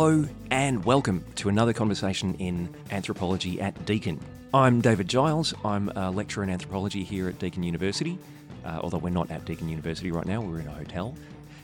[0.00, 4.18] Hello and welcome to another conversation in anthropology at Deakin.
[4.54, 5.52] I'm David Giles.
[5.62, 8.18] I'm a lecturer in anthropology here at Deakin University,
[8.64, 11.14] uh, although we're not at Deakin University right now, we're in a hotel.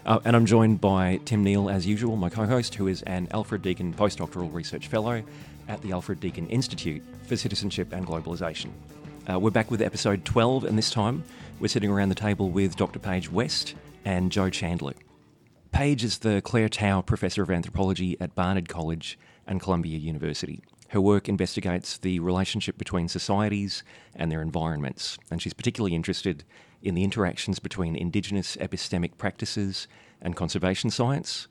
[0.04, 3.26] Uh, and I'm joined by Tim Neale, as usual, my co host, who is an
[3.30, 5.22] Alfred Deakin postdoctoral research fellow
[5.66, 8.68] at the Alfred Deakin Institute for Citizenship and Globalisation.
[9.32, 11.24] Uh, we're back with episode 12, and this time
[11.58, 12.98] we're sitting around the table with Dr.
[12.98, 13.74] Paige West
[14.04, 14.92] and Jo Chandler.
[15.72, 20.60] Paige is the Claire Tow Professor of Anthropology at Barnard College and Columbia University.
[20.88, 23.82] Her work investigates the relationship between societies
[24.14, 26.44] and their environments, and she's particularly interested
[26.82, 29.88] in the interactions between Indigenous epistemic practices
[30.22, 31.48] and conservation science,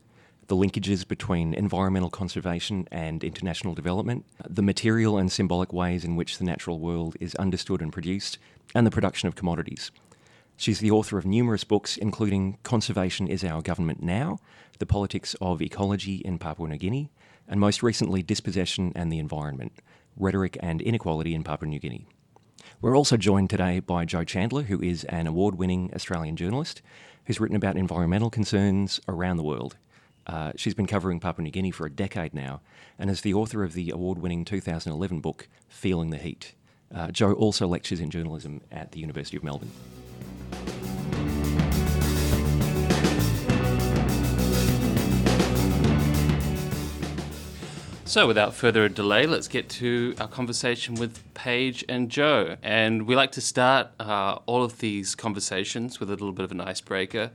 [0.48, 6.38] the linkages between environmental conservation and international development, the material and symbolic ways in which
[6.38, 8.38] the natural world is understood and produced,
[8.74, 9.92] and the production of commodities.
[10.58, 14.40] She's the author of numerous books, including Conservation is Our Government Now,
[14.80, 17.12] The Politics of Ecology in Papua New Guinea,
[17.48, 19.74] and most recently, Dispossession and the Environment
[20.16, 22.08] Rhetoric and Inequality in Papua New Guinea.
[22.82, 26.82] We're also joined today by Jo Chandler, who is an award winning Australian journalist
[27.26, 29.76] who's written about environmental concerns around the world.
[30.26, 32.62] Uh, she's been covering Papua New Guinea for a decade now
[32.98, 36.54] and is the author of the award winning 2011 book, Feeling the Heat.
[36.94, 39.72] Uh, Jo also lectures in journalism at the University of Melbourne.
[48.16, 52.56] So, without further delay, let's get to our conversation with Paige and Jo.
[52.64, 56.52] And we like to start uh, all of these conversations with a little bit of
[56.54, 57.30] an icebreaker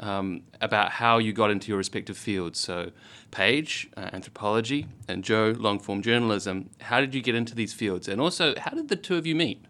[0.00, 2.58] um, about how you got into your respective fields.
[2.58, 2.92] So,
[3.30, 6.70] Paige, uh, anthropology, and Jo, long form journalism.
[6.80, 8.08] How did you get into these fields?
[8.08, 9.62] And also, how did the two of you meet?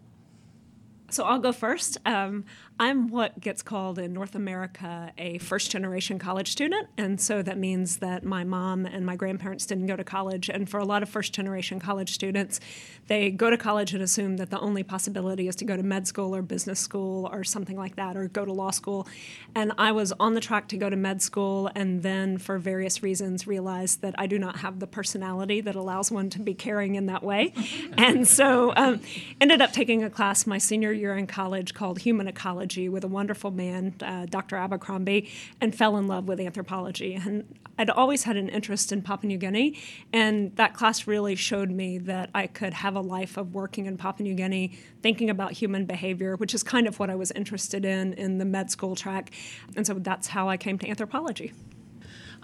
[1.09, 1.97] So I'll go first.
[2.05, 2.45] Um,
[2.79, 6.87] I'm what gets called in North America a first generation college student.
[6.97, 10.49] And so that means that my mom and my grandparents didn't go to college.
[10.49, 12.59] And for a lot of first generation college students,
[13.07, 16.07] they go to college and assume that the only possibility is to go to med
[16.07, 19.07] school or business school or something like that, or go to law school.
[19.53, 23.03] And I was on the track to go to med school, and then for various
[23.03, 26.95] reasons realized that I do not have the personality that allows one to be caring
[26.95, 27.53] in that way.
[27.97, 29.01] and so um,
[29.39, 33.07] ended up taking a class my senior year in college called Human Ecology with a
[33.07, 34.55] wonderful man, uh, Dr.
[34.55, 35.29] Abercrombie,
[35.59, 37.15] and fell in love with anthropology.
[37.15, 39.77] And I'd always had an interest in Papua New Guinea,
[40.11, 43.97] and that class really showed me that I could have a life of working in
[43.97, 47.85] Papua New Guinea, thinking about human behavior, which is kind of what I was interested
[47.85, 49.31] in in the med school track.
[49.75, 51.51] And so that's how I came to anthropology.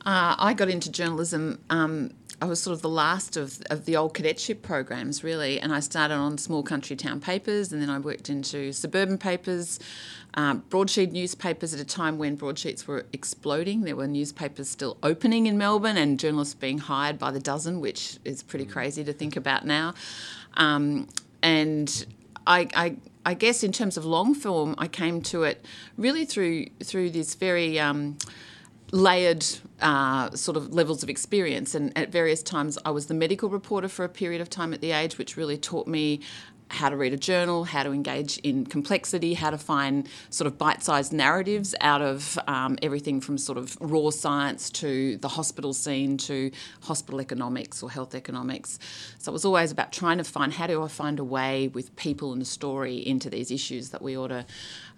[0.06, 1.60] Uh, I got into journalism.
[1.70, 2.12] Um,
[2.42, 5.82] I was sort of the last of, of the old cadetship programs, really, and I
[5.82, 9.80] started on small country town papers, and then I worked into suburban papers,
[10.36, 13.82] um, broadsheet newspapers at a time when broadsheets were exploding.
[13.82, 18.20] There were newspapers still opening in Melbourne, and journalists being hired by the dozen, which
[18.24, 19.94] is pretty crazy to think about now.
[20.54, 21.10] Um,
[21.42, 22.06] and
[22.48, 22.96] I, I,
[23.26, 25.66] I, guess in terms of long form, I came to it
[25.98, 28.18] really through through this very um,
[28.92, 29.46] layered
[29.82, 31.76] uh, sort of levels of experience.
[31.76, 34.82] And at various times, I was the medical reporter for a period of time at
[34.82, 36.22] the Age, which really taught me
[36.70, 40.58] how to read a journal, how to engage in complexity, how to find sort of
[40.58, 45.74] bite sized narratives out of um, everything from sort of raw science to the hospital
[45.74, 48.78] scene to hospital economics or health economics.
[49.18, 51.96] So it was always about trying to find how do I find a way with
[51.96, 54.46] people and story into these issues that we ought to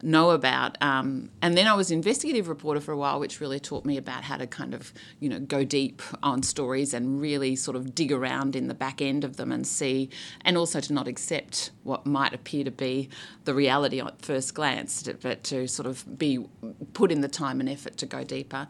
[0.03, 0.77] know about.
[0.81, 4.23] Um, and then I was investigative reporter for a while, which really taught me about
[4.23, 8.11] how to kind of, you know, go deep on stories and really sort of dig
[8.11, 10.09] around in the back end of them and see,
[10.43, 13.09] and also to not accept what might appear to be
[13.45, 16.45] the reality at first glance, but to sort of be
[16.93, 18.67] put in the time and effort to go deeper.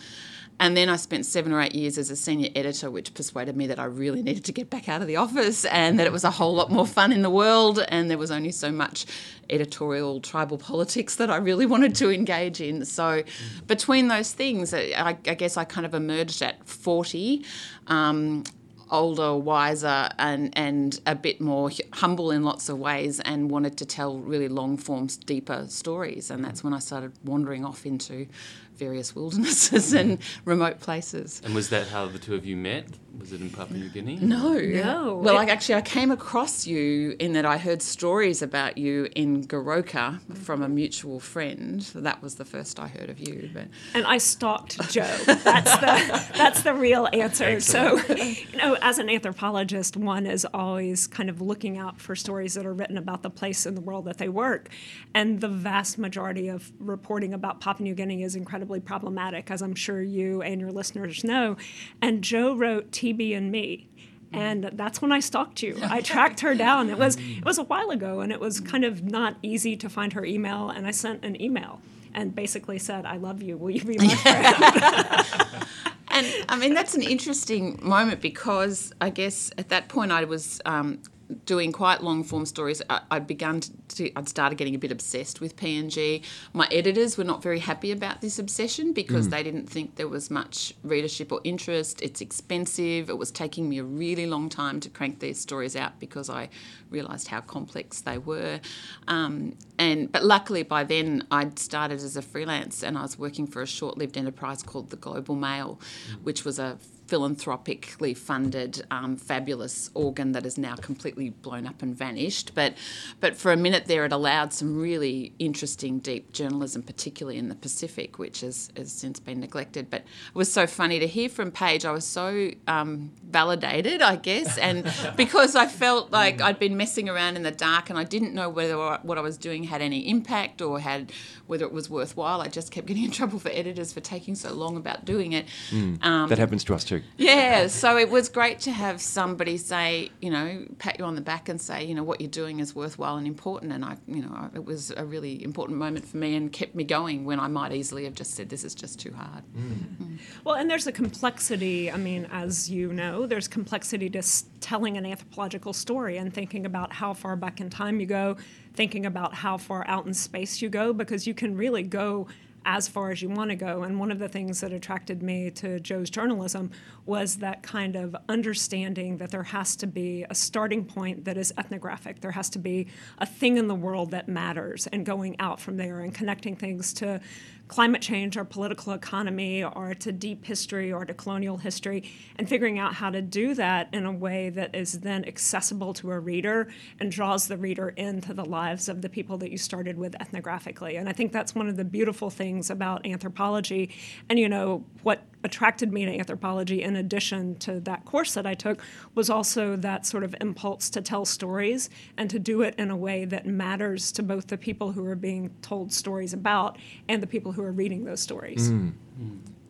[0.59, 3.65] And then I spent seven or eight years as a senior editor, which persuaded me
[3.65, 6.23] that I really needed to get back out of the office and that it was
[6.23, 9.07] a whole lot more fun in the world and there was only so much
[9.49, 12.85] editorial tribal politics that I really wanted to engage in.
[12.85, 13.23] So
[13.65, 17.43] between those things, I, I guess I kind of emerged at 40.
[17.87, 18.43] Um,
[18.91, 23.85] older, wiser, and and a bit more humble in lots of ways, and wanted to
[23.85, 26.29] tell really long form, deeper stories.
[26.29, 28.27] And that's when I started wandering off into
[28.75, 31.41] various wildernesses and remote places.
[31.43, 32.85] And was that how the two of you met?
[33.19, 34.17] Was it in Papua New Guinea?
[34.21, 35.17] No, no.
[35.17, 39.43] Well, like actually, I came across you in that I heard stories about you in
[39.43, 41.81] Goroka from a mutual friend.
[41.93, 43.49] That was the first I heard of you.
[43.53, 45.01] But and I stalked Jo.
[45.25, 47.43] That's the that's the real answer.
[47.45, 48.07] Excellent.
[48.07, 52.53] So, you know, as an anthropologist, one is always kind of looking out for stories
[52.53, 54.69] that are written about the place in the world that they work,
[55.13, 59.61] and the vast majority of reporting about Papua New Guinea is incredibly incredibly problematic, as
[59.61, 61.57] I'm sure you and your listeners know.
[62.01, 63.87] And Jo wrote TB and Me.
[64.31, 64.37] Mm.
[64.37, 65.77] And that's when I stalked you.
[65.83, 66.89] I tracked her down.
[66.89, 67.39] It was mm.
[67.39, 68.67] it was a while ago, and it was mm.
[68.67, 70.69] kind of not easy to find her email.
[70.69, 71.81] And I sent an email
[72.13, 73.57] and basically said, "I love you.
[73.57, 74.45] Will you be my friend?"
[76.09, 80.61] and I mean that's an interesting moment because I guess at that point I was
[80.65, 80.99] um,
[81.45, 85.41] doing quite long form stories, I, would begun to, I'd started getting a bit obsessed
[85.41, 86.23] with PNG.
[86.53, 89.31] My editors were not very happy about this obsession because mm.
[89.31, 92.01] they didn't think there was much readership or interest.
[92.01, 93.09] It's expensive.
[93.09, 96.49] It was taking me a really long time to crank these stories out because I
[96.89, 98.59] realised how complex they were.
[99.07, 103.47] Um, and but luckily by then I'd started as a freelance and I was working
[103.47, 105.79] for a short-lived enterprise called the Global Mail,
[106.09, 106.23] mm.
[106.23, 106.77] which was a
[107.11, 112.55] philanthropically funded, um, fabulous organ that is now completely blown up and vanished.
[112.55, 112.75] But,
[113.19, 117.55] but for a minute there, it allowed some really interesting, deep journalism, particularly in the
[117.55, 119.89] Pacific, which has, has since been neglected.
[119.89, 121.83] But it was so funny to hear from Paige.
[121.83, 127.09] I was so um, validated, I guess, and because I felt like I'd been messing
[127.09, 130.07] around in the dark and I didn't know whether what I was doing had any
[130.07, 131.11] impact or had
[131.47, 132.39] whether it was worthwhile.
[132.39, 135.47] I just kept getting in trouble for editors for taking so long about doing it.
[135.71, 137.00] Mm, um, that happens to us too.
[137.17, 141.21] Yeah, so it was great to have somebody say, you know, pat you on the
[141.21, 143.71] back and say, you know, what you're doing is worthwhile and important.
[143.71, 146.83] And I, you know, it was a really important moment for me and kept me
[146.83, 149.43] going when I might easily have just said, this is just too hard.
[149.55, 149.97] Mm.
[150.01, 150.19] Mm.
[150.43, 151.91] Well, and there's a complexity.
[151.91, 154.23] I mean, as you know, there's complexity to
[154.59, 158.37] telling an anthropological story and thinking about how far back in time you go,
[158.73, 162.27] thinking about how far out in space you go, because you can really go
[162.65, 163.83] as far as you want to go.
[163.83, 166.71] And one of the things that attracted me to Jo's journalism
[167.05, 171.53] was that kind of understanding that there has to be a starting point that is
[171.57, 172.21] ethnographic.
[172.21, 172.87] There has to be
[173.17, 176.93] a thing in the world that matters, and going out from there and connecting things
[176.93, 177.19] to
[177.67, 182.03] climate change or political economy or to deep history or to colonial history
[182.37, 186.11] and figuring out how to do that in a way that is then accessible to
[186.11, 186.67] a reader
[186.99, 190.99] and draws the reader into the lives of the people that you started with ethnographically.
[190.99, 193.89] And I think that's one of the beautiful things about anthropology.
[194.29, 198.53] And you know, what attracted me to anthropology in addition to that course that I
[198.53, 198.81] took
[199.15, 202.95] was also that sort of impulse to tell stories and to do it in a
[202.95, 207.27] way that matters to both the people who are being told stories about and the
[207.27, 208.69] people who are reading those stories.
[208.69, 208.93] Mm.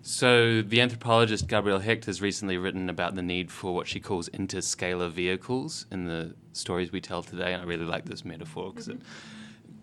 [0.04, 4.30] So, the anthropologist Gabrielle Hecht has recently written about the need for what she calls
[4.30, 7.54] interscalar vehicles in the stories we tell today.
[7.54, 8.98] And I really like this metaphor because mm-hmm.
[8.98, 9.06] it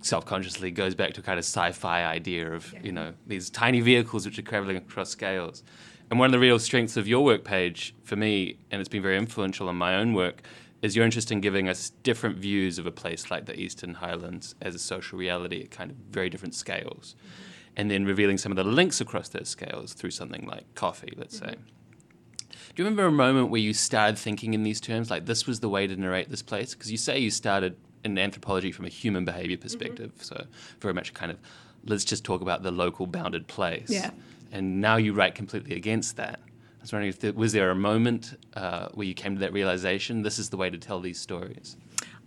[0.00, 2.80] self-consciously goes back to a kind of sci-fi idea of yeah.
[2.82, 5.62] you know these tiny vehicles which are traveling across scales
[6.10, 9.02] and one of the real strengths of your work Paige for me and it's been
[9.02, 10.42] very influential on my own work
[10.82, 14.54] is your interest in giving us different views of a place like the eastern highlands
[14.62, 17.47] as a social reality at kind of very different scales mm-hmm.
[17.78, 21.40] And then revealing some of the links across those scales through something like coffee let's
[21.40, 21.50] mm-hmm.
[21.50, 21.54] say
[22.74, 25.60] do you remember a moment where you started thinking in these terms like this was
[25.60, 28.88] the way to narrate this place because you say you started in anthropology from a
[28.88, 29.62] human behavior mm-hmm.
[29.62, 30.12] perspective.
[30.12, 30.22] Mm-hmm.
[30.22, 30.46] So
[30.80, 31.38] very much kind of
[31.84, 33.88] let's just talk about the local bounded place.
[33.88, 34.10] Yeah.
[34.52, 36.40] And now you write completely against that.
[36.40, 39.52] I was wondering if there, was there a moment uh, where you came to that
[39.52, 40.22] realization?
[40.22, 41.76] This is the way to tell these stories.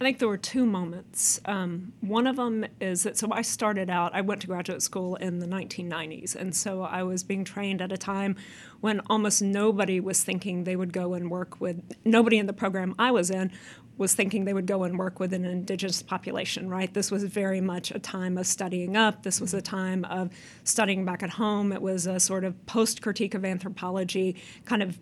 [0.01, 1.39] I think there were two moments.
[1.45, 5.15] Um, one of them is that so I started out, I went to graduate school
[5.17, 8.35] in the 1990s, and so I was being trained at a time
[8.79, 12.95] when almost nobody was thinking they would go and work with, nobody in the program
[12.97, 13.51] I was in
[13.95, 16.91] was thinking they would go and work with an indigenous population, right?
[16.91, 19.21] This was very much a time of studying up.
[19.21, 20.31] This was a time of
[20.63, 21.71] studying back at home.
[21.71, 24.97] It was a sort of post critique of anthropology, kind of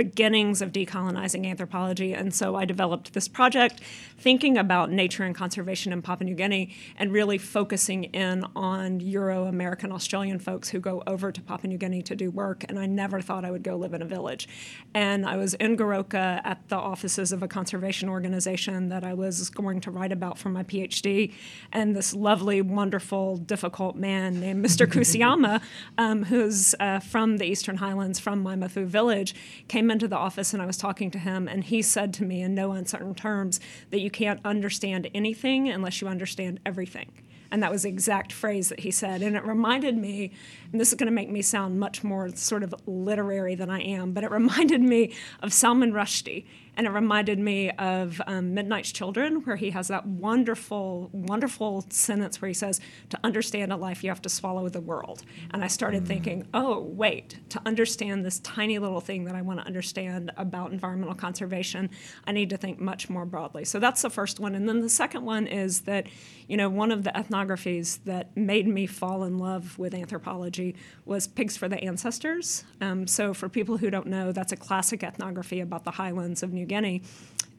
[0.00, 2.14] beginnings of decolonizing anthropology.
[2.14, 3.82] And so I developed this project
[4.16, 9.44] thinking about nature and conservation in Papua New Guinea and really focusing in on Euro
[9.44, 12.64] American Australian folks who go over to Papua New Guinea to do work.
[12.66, 14.48] And I never thought I would go live in a village.
[14.94, 19.50] And I was in Goroka at the offices of a conservation organization that I was
[19.50, 21.34] going to write about for my PhD.
[21.72, 24.86] And this lovely, wonderful, difficult man named Mr.
[24.90, 25.60] Kusiyama,
[25.98, 29.34] um, who's uh, from the Eastern Highlands, from Maimafu village,
[29.68, 32.42] came into the office and I was talking to him, and he said to me
[32.42, 37.10] in no uncertain terms that you can't understand anything unless you understand everything.
[37.50, 39.22] And that was the exact phrase that he said.
[39.22, 40.32] And it reminded me,
[40.70, 43.80] and this is going to make me sound much more sort of literary than I
[43.80, 46.44] am, but it reminded me of Salman Rushdie
[46.80, 52.40] And it reminded me of um, Midnight's Children, where he has that wonderful, wonderful sentence
[52.40, 55.22] where he says, To understand a life, you have to swallow the world.
[55.50, 59.60] And I started thinking, oh, wait, to understand this tiny little thing that I want
[59.60, 61.90] to understand about environmental conservation,
[62.26, 63.66] I need to think much more broadly.
[63.66, 64.54] So that's the first one.
[64.54, 66.06] And then the second one is that,
[66.48, 71.28] you know, one of the ethnographies that made me fall in love with anthropology was
[71.28, 72.64] Pigs for the Ancestors.
[72.80, 76.54] Um, so for people who don't know, that's a classic ethnography about the highlands of
[76.54, 76.69] New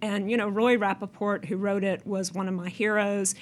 [0.01, 3.35] And, you know, Roy Rappaport, who wrote it, was one of my heroes.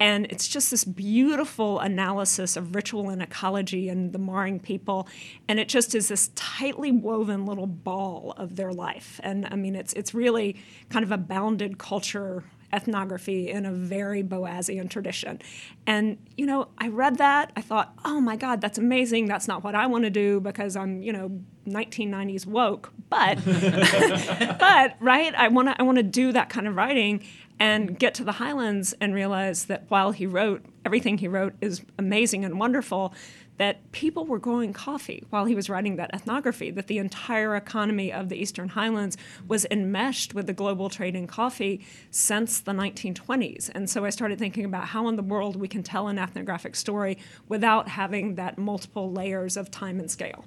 [0.00, 5.06] And it's just this beautiful analysis of ritual and ecology and the Maring people.
[5.46, 9.20] And it just is this tightly woven little ball of their life.
[9.22, 10.56] And I mean, it's, it's really
[10.88, 15.40] kind of a bounded culture ethnography in a very Boasian tradition.
[15.86, 17.52] And, you know, I read that.
[17.56, 19.26] I thought, oh my God, that's amazing.
[19.26, 21.30] That's not what I want to do because I'm, you know,
[21.66, 22.92] 1990s woke.
[23.08, 27.24] But, but right, I want to I want to do that kind of writing
[27.58, 31.82] and get to the Highlands and realize that while he wrote, everything he wrote is
[31.98, 33.12] amazing and wonderful,
[33.60, 38.10] that people were growing coffee while he was writing that ethnography, that the entire economy
[38.10, 43.70] of the Eastern Highlands was enmeshed with the global trade in coffee since the 1920s.
[43.74, 46.74] And so I started thinking about how in the world we can tell an ethnographic
[46.74, 50.46] story without having that multiple layers of time and scale.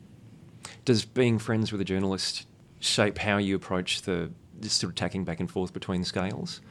[0.84, 2.48] Does being friends with a journalist
[2.80, 4.32] shape how you approach the
[4.64, 6.62] sort of tacking back and forth between scales?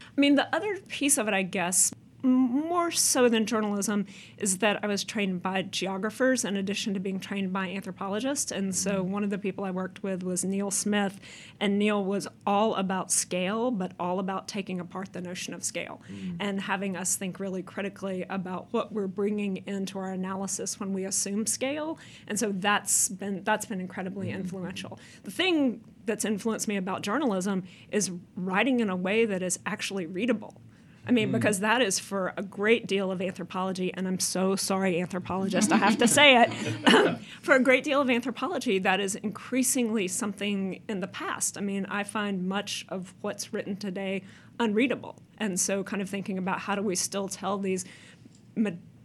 [0.00, 4.06] I mean, the other piece of it, I guess, more so than journalism,
[4.38, 8.52] is that I was trained by geographers in addition to being trained by anthropologists.
[8.52, 11.18] And so one of the people I worked with was Neil Smith,
[11.58, 16.00] and Neil was all about scale, but all about taking apart the notion of scale
[16.10, 16.36] mm.
[16.38, 21.04] and having us think really critically about what we're bringing into our analysis when we
[21.04, 21.98] assume scale.
[22.28, 24.34] And so that's been that's been incredibly mm.
[24.34, 24.98] influential.
[25.24, 30.06] The thing that's influenced me about journalism is writing in a way that is actually
[30.06, 30.60] readable.
[31.06, 31.32] I mean, mm.
[31.32, 35.76] because that is for a great deal of anthropology, and I'm so sorry, anthropologist, I
[35.76, 37.18] have to say it.
[37.42, 41.58] for a great deal of anthropology, that is increasingly something in the past.
[41.58, 44.22] I mean, I find much of what's written today
[44.60, 45.16] unreadable.
[45.38, 47.84] And so, kind of thinking about how do we still tell these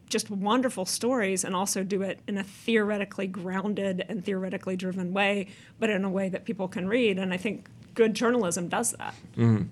[0.10, 5.48] just wonderful stories and also do it in a theoretically grounded and theoretically driven way,
[5.80, 7.18] but in a way that people can read.
[7.18, 9.16] And I think good journalism does that.
[9.36, 9.68] Mm.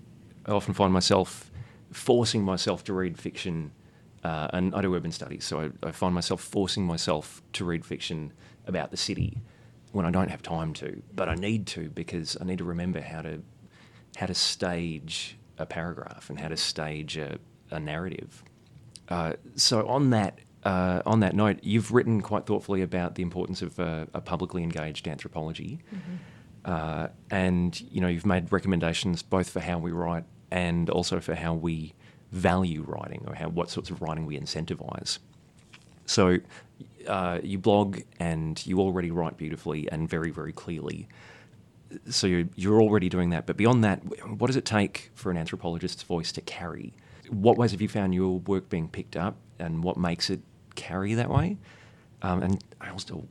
[0.45, 1.51] I often find myself
[1.95, 3.71] forcing myself to read fiction,
[4.23, 7.85] uh, and I do urban studies, so I, I, find myself forcing myself to read
[7.85, 8.33] fiction
[8.67, 9.41] about the city
[9.91, 12.99] when I don't have time to, but I need to because I need to remember
[13.01, 13.41] how to
[14.17, 17.37] how to stage a paragraph and how to stage a,
[17.71, 18.43] a narrative.
[19.09, 23.61] Uh, so on that uh, on that note, you've written quite thoughtfully about the importance
[23.61, 26.15] of uh, a publicly engaged anthropology, mm-hmm.
[26.65, 31.35] Uh, and you know you've made recommendations both for how we write and also for
[31.35, 31.93] how we
[32.31, 35.19] value writing or how what sorts of writing we incentivize.
[36.05, 36.37] So
[37.07, 41.07] uh, you blog and you already write beautifully and very very clearly.
[42.09, 43.99] So you're, you're already doing that, but beyond that,
[44.37, 46.93] what does it take for an anthropologist's voice to carry?
[47.29, 50.41] What ways have you found your work being picked up, and what makes it
[50.75, 51.57] carry that way?
[52.21, 53.27] Um, and I also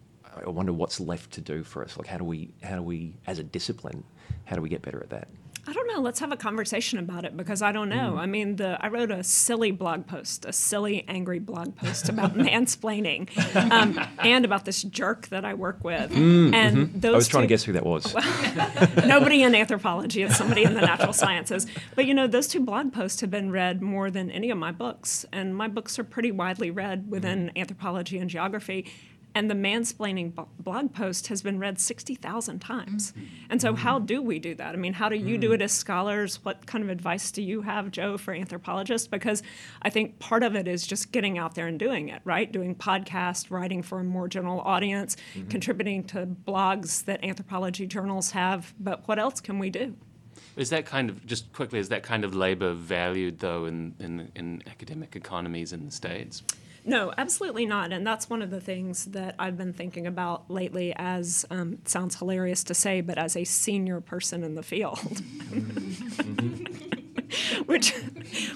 [0.46, 1.96] I wonder what's left to do for us.
[1.96, 4.02] Like, how do we, how do we, as a discipline,
[4.44, 5.28] how do we get better at that?
[5.66, 6.00] I don't know.
[6.00, 8.12] Let's have a conversation about it because I don't know.
[8.16, 8.18] Mm.
[8.18, 12.34] I mean, the I wrote a silly blog post, a silly, angry blog post about
[12.34, 13.28] mansplaining,
[13.70, 16.10] um, and about this jerk that I work with.
[16.10, 16.98] Mm, and mm-hmm.
[17.00, 18.12] those I was trying to guess who that was.
[18.12, 20.22] Well, nobody in anthropology.
[20.22, 21.66] It's somebody in the natural sciences.
[21.94, 24.72] But you know, those two blog posts have been read more than any of my
[24.72, 27.60] books, and my books are pretty widely read within mm.
[27.60, 28.86] anthropology and geography
[29.34, 33.12] and the mansplaining blog post has been read 60,000 times.
[33.12, 33.24] Mm-hmm.
[33.50, 34.74] And so, how do we do that?
[34.74, 36.44] I mean, how do you do it as scholars?
[36.44, 39.08] What kind of advice do you have, Jo, for anthropologists?
[39.08, 39.42] Because
[39.82, 42.50] I think part of it is just getting out there and doing it, right?
[42.50, 45.48] Doing podcasts, writing for a more general audience, mm-hmm.
[45.48, 48.72] contributing to blogs that anthropology journals have.
[48.78, 49.96] But what else can we do?
[50.56, 51.80] Is that kind of just quickly?
[51.80, 56.42] Is that kind of labor valued though in in, in academic economies in the states?
[56.84, 57.92] No, absolutely not.
[57.92, 62.16] And that's one of the things that I've been thinking about lately as um, sounds
[62.16, 64.98] hilarious to say, but as a senior person in the field.
[64.98, 66.64] Mm-hmm.
[67.66, 67.92] which,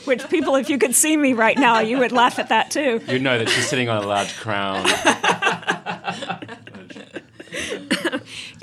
[0.04, 3.00] which people, if you could see me right now, you would laugh at that too.
[3.08, 4.86] You'd know that she's sitting on a large crown.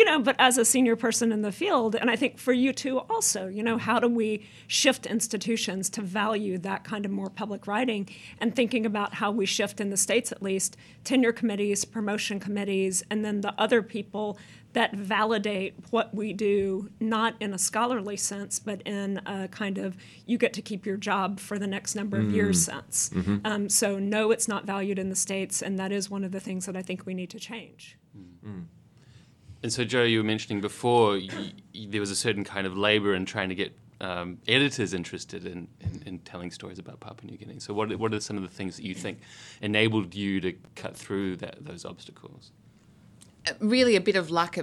[0.05, 2.99] know, but as a senior person in the field, and I think for you too
[2.99, 7.67] also, you know, how do we shift institutions to value that kind of more public
[7.67, 8.09] writing
[8.39, 13.03] and thinking about how we shift in the states at least tenure committees, promotion committees,
[13.09, 14.37] and then the other people
[14.75, 19.95] that validate what we do, not in a scholarly sense, but in a kind of
[20.25, 22.79] you get to keep your job for the next number of years mm-hmm.
[22.79, 23.09] sense.
[23.09, 23.37] Mm-hmm.
[23.45, 26.41] Um, so, no, it's not valued in the States, and that is one of the
[26.41, 27.97] things that I think we need to change.
[28.17, 28.49] Mm.
[28.49, 28.65] Mm.
[29.63, 32.77] And so, Jo, you were mentioning before y y there was a certain kind of
[32.77, 37.31] labor in trying to get um, editors interested in, in, in telling stories about Papua
[37.31, 37.59] New Guinea.
[37.59, 39.19] So, what, what are some of the things that you think
[39.61, 42.51] enabled you to cut through that, those obstacles?
[43.59, 44.57] really a bit of luck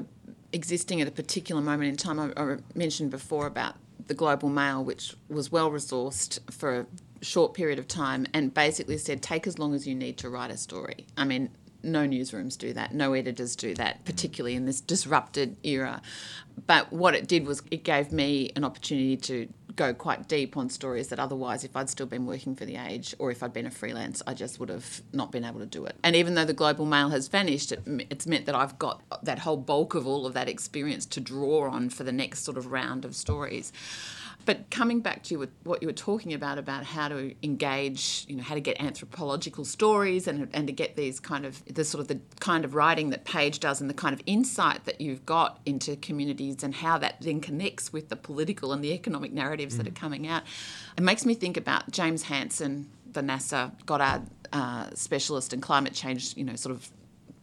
[0.52, 2.18] existing at a particular moment in time.
[2.18, 6.86] I, I mentioned before about the Global Mail, which was well resourced for a
[7.24, 10.50] short period of time and basically said, take as long as you need to write
[10.50, 11.06] a story.
[11.16, 11.50] I mean,
[11.82, 16.02] no newsrooms do that, no editors do that, particularly in this disrupted era.
[16.66, 20.68] But what it did was it gave me an opportunity to go quite deep on
[20.68, 23.66] stories that otherwise, if I'd still been working for The Age or if I'd been
[23.66, 25.96] a freelance, I just would have not been able to do it.
[26.02, 29.40] And even though the Global Mail has vanished, it, it's meant that I've got that
[29.40, 32.66] whole bulk of all of that experience to draw on for the next sort of
[32.66, 33.72] round of stories.
[34.44, 38.42] But coming back to what you were talking about, about how to engage, you know,
[38.42, 42.08] how to get anthropological stories and, and to get these kind of, the sort of
[42.08, 45.60] the kind of writing that Paige does and the kind of insight that you've got
[45.66, 49.78] into communities and how that then connects with the political and the economic narratives mm.
[49.78, 50.42] that are coming out.
[50.96, 54.22] It makes me think about James Hansen, the NASA Goddard
[54.52, 56.90] uh, specialist in climate change, you know, sort of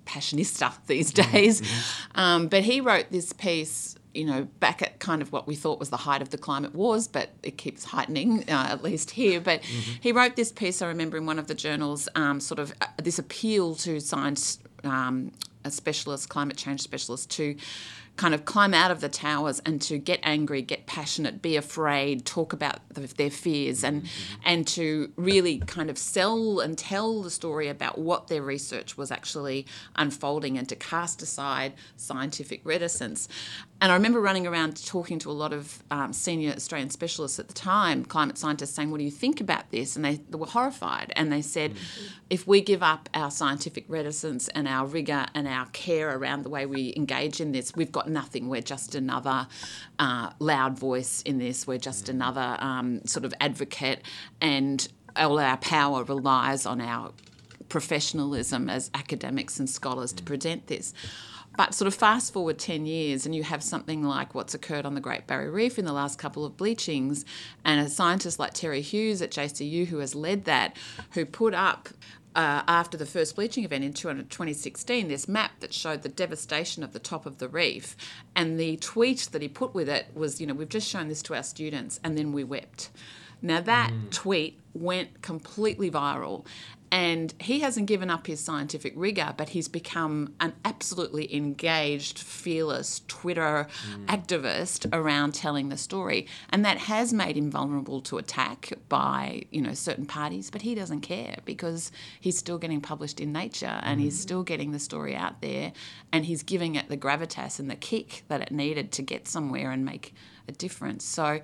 [0.05, 1.61] passionista these days.
[1.61, 2.19] Mm-hmm.
[2.19, 5.79] Um, but he wrote this piece you know, back at kind of what we thought
[5.79, 9.39] was the height of the climate wars, but it keeps heightening, uh, at least here.
[9.39, 9.91] But mm-hmm.
[10.01, 12.87] he wrote this piece, I remember, in one of the journals, um, sort of uh,
[12.97, 15.31] this appeal to science, um,
[15.63, 17.55] a specialist, climate change specialists, to
[18.19, 22.25] kind of climb out of the towers and to get angry, get passionate, be afraid,
[22.25, 24.41] talk about the, their fears, and mm-hmm.
[24.43, 29.09] and to really kind of sell and tell the story about what their research was
[29.09, 33.29] actually unfolding, and to cast aside scientific reticence.
[33.81, 37.47] And I remember running around talking to a lot of um, senior Australian specialists at
[37.47, 39.95] the time, climate scientists, saying, What do you think about this?
[39.95, 41.13] And they, they were horrified.
[41.15, 42.05] And they said, mm-hmm.
[42.29, 46.49] If we give up our scientific reticence and our rigour and our care around the
[46.49, 48.49] way we engage in this, we've got nothing.
[48.49, 49.47] We're just another
[49.97, 52.15] uh, loud voice in this, we're just mm-hmm.
[52.15, 54.03] another um, sort of advocate.
[54.41, 57.13] And all our power relies on our
[57.69, 60.25] professionalism as academics and scholars to mm.
[60.25, 60.93] present this.
[61.59, 64.95] But sort of fast forward 10 years, and you have something like what's occurred on
[64.95, 67.25] the Great Barrier Reef in the last couple of bleachings,
[67.65, 70.77] and a scientist like Terry Hughes at JCU, who has led that,
[71.15, 71.89] who put up
[72.33, 76.93] uh, after the first bleaching event in 2016, this map that showed the devastation of
[76.93, 77.97] the top of the reef.
[78.37, 81.21] And the tweet that he put with it was, you know, we've just shown this
[81.23, 82.89] to our students, and then we wept.
[83.41, 84.09] Now, that mm.
[84.11, 86.45] tweet went completely viral.
[86.91, 93.01] And he hasn't given up his scientific rigour, but he's become an absolutely engaged, fearless
[93.07, 94.05] Twitter mm.
[94.05, 96.27] activist around telling the story.
[96.49, 100.73] And that has made him vulnerable to attack by, you know, certain parties, but he
[100.73, 104.03] doesn't care because he's still getting published in Nature and mm.
[104.03, 105.71] he's still getting the story out there
[106.11, 109.71] and he's giving it the gravitas and the kick that it needed to get somewhere
[109.71, 110.13] and make
[110.47, 111.05] a difference.
[111.05, 111.39] So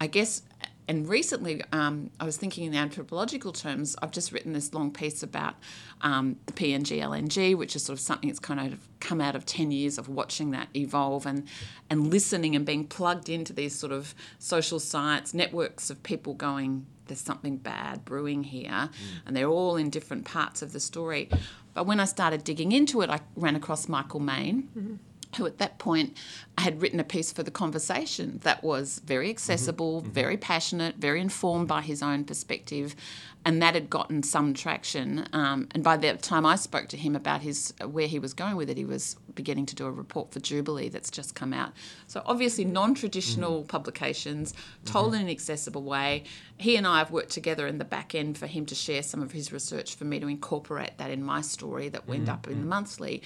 [0.00, 0.42] I guess
[0.88, 3.94] and recently, um, I was thinking in anthropological terms.
[4.00, 5.54] I've just written this long piece about
[6.00, 9.44] um, the PNG LNG, which is sort of something that's kind of come out of
[9.44, 11.46] 10 years of watching that evolve and,
[11.90, 16.86] and listening and being plugged into these sort of social science networks of people going,
[17.06, 18.70] there's something bad brewing here.
[18.70, 18.90] Mm.
[19.26, 21.28] And they're all in different parts of the story.
[21.74, 24.70] But when I started digging into it, I ran across Michael Main.
[24.76, 24.94] Mm-hmm
[25.36, 26.16] who at that point
[26.60, 30.10] had written a piece for the conversation that was very accessible, mm-hmm.
[30.10, 32.96] very passionate, very informed by his own perspective,
[33.44, 35.26] and that had gotten some traction.
[35.32, 38.56] Um, and by the time I spoke to him about his where he was going
[38.56, 41.72] with it, he was beginning to do a report for Jubilee that's just come out.
[42.08, 43.68] So obviously non-traditional mm-hmm.
[43.68, 45.16] publications, told mm-hmm.
[45.16, 46.24] in an accessible way.
[46.56, 49.22] He and I have worked together in the back end for him to share some
[49.22, 52.54] of his research for me to incorporate that in my story that went up in
[52.54, 52.68] the mm-hmm.
[52.70, 53.22] monthly.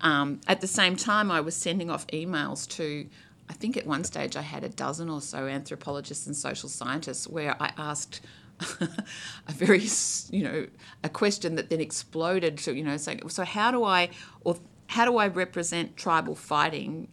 [0.00, 3.06] Um, at the same time, I was sending off emails to,
[3.48, 7.26] I think at one stage I had a dozen or so anthropologists and social scientists
[7.26, 8.20] where I asked
[8.80, 9.86] a very,
[10.30, 10.66] you know,
[11.04, 14.10] a question that then exploded to, you know, saying, so how do I,
[14.42, 14.56] or
[14.88, 17.08] how do I represent tribal fighting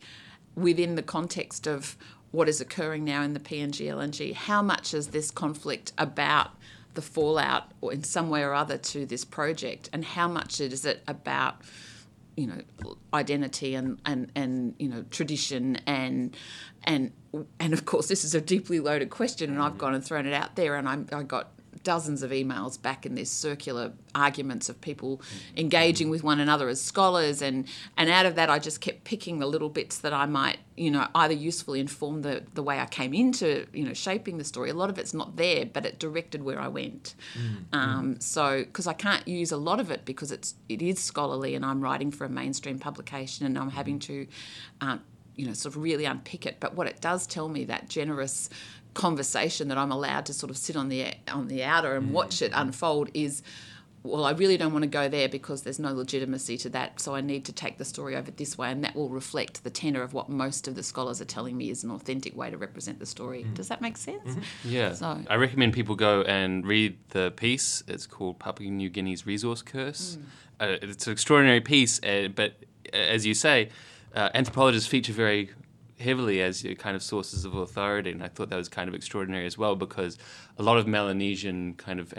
[0.56, 1.98] within the context of
[2.32, 4.34] what is occurring now in the PNG LNG?
[4.34, 6.52] How much is this conflict about
[6.94, 9.90] the fallout or in some way or other to this project?
[9.94, 11.62] And how much is it about
[12.36, 12.62] you know
[13.14, 16.36] identity and and and you know tradition and
[16.84, 17.12] and
[17.60, 19.78] and of course this is a deeply loaded question and I've mm.
[19.78, 21.52] gone and thrown it out there and I'm, I got
[21.86, 25.22] dozens of emails back in this circular arguments of people
[25.56, 29.40] engaging with one another as scholars and and out of that I just kept picking
[29.40, 32.88] the little bits that I might you know either usefully inform the the way I
[32.88, 34.72] came into you know shaping the story.
[34.72, 37.16] A lot of it's not there but it directed where I went.
[37.38, 37.78] Mm.
[37.78, 41.56] um, so because I can't use a lot of it because it's it is scholarly
[41.56, 44.28] and I'm writing for a mainstream publication and I'm having to
[44.82, 45.02] um,
[45.36, 46.58] you know sort of really unpick it.
[46.60, 48.50] But what it does tell me that generous
[48.96, 52.42] conversation that I'm allowed to sort of sit on the on the outer and watch
[52.42, 53.44] it unfold is
[54.06, 57.00] well, I really don't want to go there because there's no legitimacy to that.
[57.00, 59.70] So I need to take the story over this way, and that will reflect the
[59.70, 62.58] tenor of what most of the scholars are telling me is an authentic way to
[62.58, 63.44] represent the story.
[63.44, 63.56] Mm-hmm.
[63.56, 64.30] Does that make sense?
[64.30, 64.70] Mm-hmm.
[64.70, 64.94] Yeah.
[64.94, 67.84] So I recommend people go and read the piece.
[67.88, 70.18] It's called Papua New Guinea's Resource Curse.
[70.18, 70.24] Mm.
[70.60, 72.54] Uh, it's an extraordinary piece, uh, but
[72.94, 73.70] uh, as you say,
[74.16, 75.50] uh, anthropologists feature very
[76.00, 78.96] heavily as your kind of sources of authority, and I thought that was kind of
[78.96, 80.18] extraordinary as well because
[80.58, 82.14] a lot of Melanesian kind of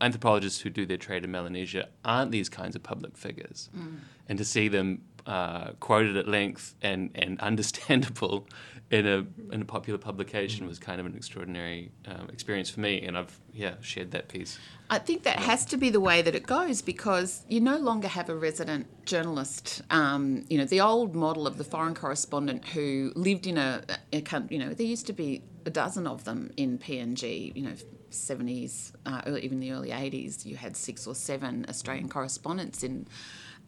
[0.00, 3.96] anthropologists who do their trade in Melanesia aren't these kinds of public figures, mm.
[4.28, 8.46] and to see them uh, quoted at length and and understandable
[8.90, 13.02] in a in a popular publication was kind of an extraordinary um, experience for me,
[13.02, 14.58] and I've yeah shared that piece.
[14.88, 18.06] I think that has to be the way that it goes because you no longer
[18.06, 19.82] have a resident journalist.
[19.90, 24.22] Um, you know, the old model of the foreign correspondent who lived in a, a
[24.48, 27.56] you know, there used to be a dozen of them in PNG.
[27.56, 27.74] You know,
[28.10, 33.06] 70s, uh, even the early 80s, you had six or seven Australian correspondents in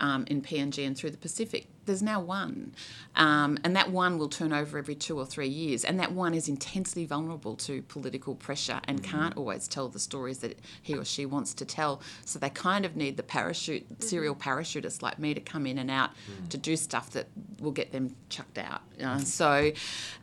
[0.00, 1.66] um, in PNG and through the Pacific.
[1.84, 2.74] There's now one,
[3.16, 6.34] um, and that one will turn over every two or three years, and that one
[6.34, 9.10] is intensely vulnerable to political pressure and mm-hmm.
[9.10, 12.02] can't always tell the stories that he or she wants to tell.
[12.26, 14.02] So they kind of need the parachute, mm-hmm.
[14.02, 16.48] serial parachutists like me to come in and out mm-hmm.
[16.48, 18.82] to do stuff that will get them chucked out.
[19.02, 19.72] Uh, so,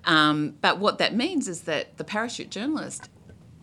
[0.03, 3.09] um, but what that means is that the parachute journalist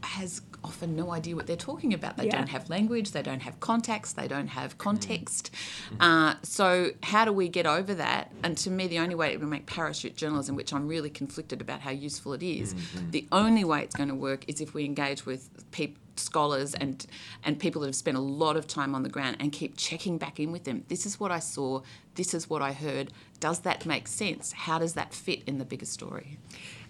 [0.03, 2.17] has often no idea what they're talking about.
[2.17, 2.37] They yeah.
[2.37, 5.51] don't have language, they don't have contacts, they don't have context.
[5.87, 6.03] Mm-hmm.
[6.03, 8.31] Uh, so, how do we get over that?
[8.43, 11.81] And to me, the only way to make parachute journalism, which I'm really conflicted about
[11.81, 13.11] how useful it is, mm-hmm.
[13.11, 17.07] the only way it's going to work is if we engage with people scholars and
[17.43, 20.19] and people that have spent a lot of time on the ground and keep checking
[20.19, 20.85] back in with them.
[20.89, 21.83] This is what I saw.
[22.15, 23.13] This is what I heard.
[23.41, 24.53] Does that make sense?
[24.53, 26.39] How does that fit in the bigger story?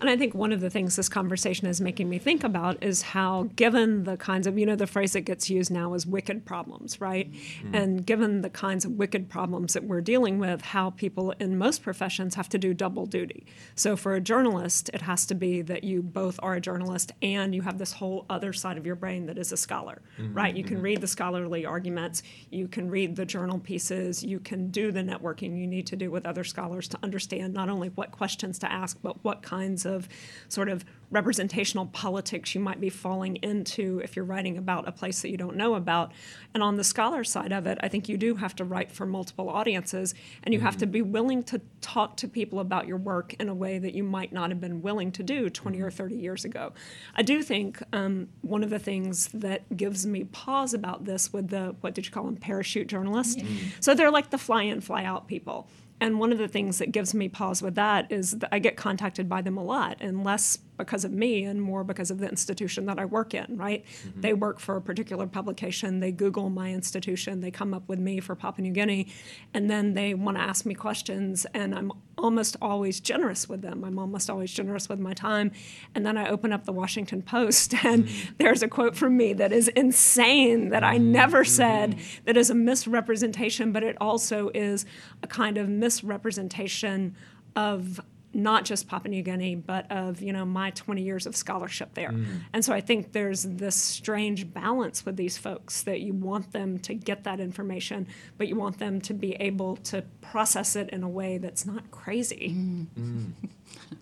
[0.03, 3.03] And I think one of the things this conversation is making me think about is
[3.03, 6.45] how, given the kinds of, you know, the phrase that gets used now is wicked
[6.45, 7.33] problems, right?
[7.33, 7.75] Mm-hmm.
[7.75, 11.85] And given the kinds of wicked problems that we're dealing with, how people in most
[11.85, 13.47] professions have to do double duty.
[13.77, 17.55] So for a journalist, it has to be that you both are a journalist and
[17.55, 20.35] you have this whole other side of your brain that is a scholar, mm-hmm.
[20.35, 20.57] right?
[20.57, 20.85] You can mm-hmm.
[20.85, 25.57] read the scholarly arguments, you can read the journal pieces, you can do the networking
[25.57, 28.99] you need to do with other scholars to understand not only what questions to ask,
[29.01, 30.09] but what kinds of of
[30.48, 35.20] sort of representational politics you might be falling into if you're writing about a place
[35.20, 36.11] that you don't know about.
[36.55, 39.05] And on the scholar side of it, I think you do have to write for
[39.05, 40.66] multiple audiences and you mm-hmm.
[40.66, 43.94] have to be willing to talk to people about your work in a way that
[43.94, 45.96] you might not have been willing to do 20 or mm-hmm.
[45.96, 46.72] 30 years ago.
[47.14, 51.48] I do think um, one of the things that gives me pause about this with
[51.48, 53.37] the, what did you call them, parachute journalists?
[53.37, 53.68] Mm-hmm.
[53.81, 55.68] So they're like the fly in, fly out people.
[56.03, 58.77] And one of the things that gives me pause with that is that I get
[58.77, 62.28] contacted by them a lot, and less because of me and more because of the
[62.28, 63.85] institution that I work in, right?
[63.85, 64.20] Mm-hmm.
[64.20, 68.20] They work for a particular publication, they Google my institution, they come up with me
[68.20, 69.08] for Papua New Guinea,
[69.54, 73.85] and then they want to ask me questions, and I'm almost always generous with them.
[73.85, 75.50] I'm almost always generous with my time.
[75.94, 78.35] And then I open up the Washington Post, and mm-hmm.
[78.38, 81.12] there's a quote from me that is insane that I mm-hmm.
[81.12, 82.24] never said, mm-hmm.
[82.24, 84.87] that is a misrepresentation, but it also is
[85.22, 87.14] a kind of misrepresentation
[87.54, 88.00] of
[88.35, 92.11] not just Papua New Guinea, but of you know my 20 years of scholarship there.
[92.11, 92.27] Mm.
[92.53, 96.79] And so I think there's this strange balance with these folks that you want them
[96.81, 98.07] to get that information,
[98.38, 101.90] but you want them to be able to process it in a way that's not
[101.90, 102.55] crazy.
[102.57, 102.87] Mm.
[102.99, 103.33] Mm.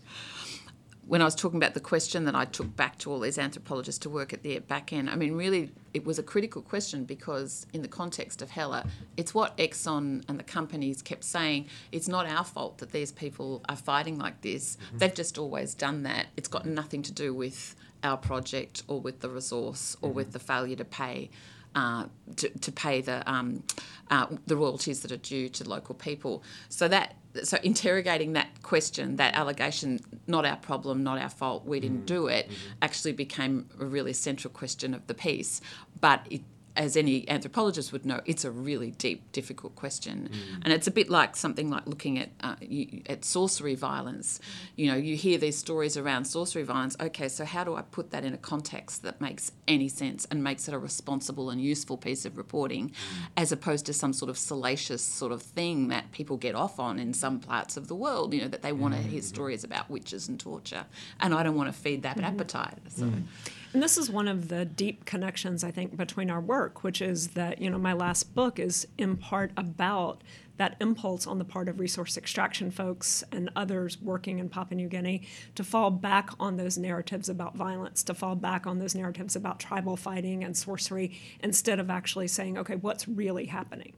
[1.10, 3.98] when I was talking about the question that I took back to all these anthropologists
[4.02, 7.66] to work at the back end, I mean, really, it was a critical question because,
[7.72, 12.26] in the context of Hela, it's what Exxon and the companies kept saying it's not
[12.26, 14.76] our fault that these people are fighting like this.
[14.76, 14.98] Mm-hmm.
[14.98, 16.26] They've just always done that.
[16.36, 20.16] It's got nothing to do with our project or with the resource or mm-hmm.
[20.16, 21.30] with the failure to pay.
[21.74, 23.62] Uh, to, to, pay the um,
[24.10, 26.42] uh, the royalties that are due to local people.
[26.68, 31.78] So that so interrogating that question, that allegation, not our problem, not our fault, we
[31.78, 32.06] didn't mm.
[32.06, 32.72] do it, mm-hmm.
[32.82, 35.60] actually became a really central question of the piece.
[36.00, 36.42] But it,
[36.76, 40.60] as any anthropologist would know, it's a really deep, difficult question, mm.
[40.62, 44.40] and it's a bit like something like looking at uh, you, at sorcery violence.
[44.76, 46.96] You know, you hear these stories around sorcery violence.
[47.00, 50.44] Okay, so how do I put that in a context that makes any sense and
[50.44, 52.94] makes it a responsible and useful piece of reporting, mm.
[53.36, 56.98] as opposed to some sort of salacious sort of thing that people get off on
[56.98, 58.32] in some parts of the world.
[58.32, 59.06] You know, that they want to mm.
[59.06, 60.86] hear stories about witches and torture,
[61.20, 62.26] and I don't want to feed that mm-hmm.
[62.26, 62.78] appetite.
[62.88, 63.04] So.
[63.04, 63.24] Mm.
[63.72, 67.28] And this is one of the deep connections, I think, between our work, which is
[67.28, 70.22] that, you know, my last book is in part about
[70.56, 74.88] that impulse on the part of resource extraction folks and others working in Papua New
[74.88, 75.22] Guinea
[75.54, 79.58] to fall back on those narratives about violence, to fall back on those narratives about
[79.58, 83.94] tribal fighting and sorcery, instead of actually saying, okay, what's really happening?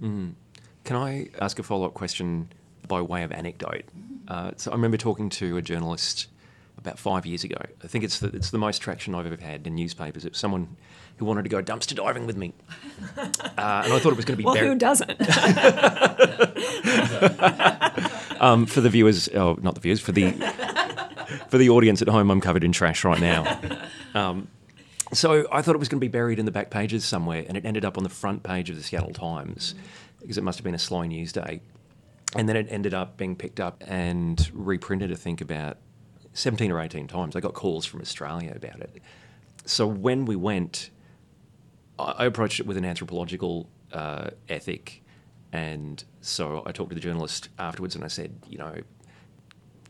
[0.00, 0.34] Mm.
[0.84, 2.48] Can I ask a follow up question
[2.86, 3.84] by way of anecdote?
[4.28, 6.28] Uh, so I remember talking to a journalist
[6.78, 7.56] about five years ago.
[7.82, 10.24] I think it's the, it's the most traction I've ever had in newspapers.
[10.24, 10.76] It was someone
[11.16, 12.52] who wanted to go dumpster diving with me,
[13.16, 14.44] uh, and I thought it was going to be.
[14.44, 15.10] Well, who doesn't?
[18.40, 20.32] um, for the viewers, oh, not the viewers, for the
[21.48, 23.60] for the audience at home, I'm covered in trash right now.
[24.14, 24.48] Um,
[25.12, 27.56] so I thought it was going to be buried in the back pages somewhere, and
[27.56, 29.74] it ended up on the front page of the Seattle Times
[30.20, 31.60] because it must have been a slow news day.
[32.36, 35.76] And then it ended up being picked up and reprinted, I think, about
[36.34, 37.34] 17 or 18 times.
[37.34, 39.00] I got calls from Australia about it.
[39.64, 40.90] So when we went,
[41.98, 45.02] I approached it with an anthropological uh, ethic.
[45.52, 48.74] And so I talked to the journalist afterwards and I said, you know,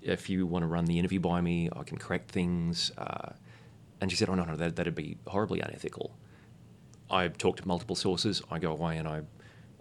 [0.02, 2.92] if you want to run the interview by me, I can correct things.
[2.98, 3.30] Uh,
[4.00, 6.14] and she said, oh, no, no, that, that'd be horribly unethical.
[7.10, 8.42] I talk to multiple sources.
[8.50, 9.22] I go away and I,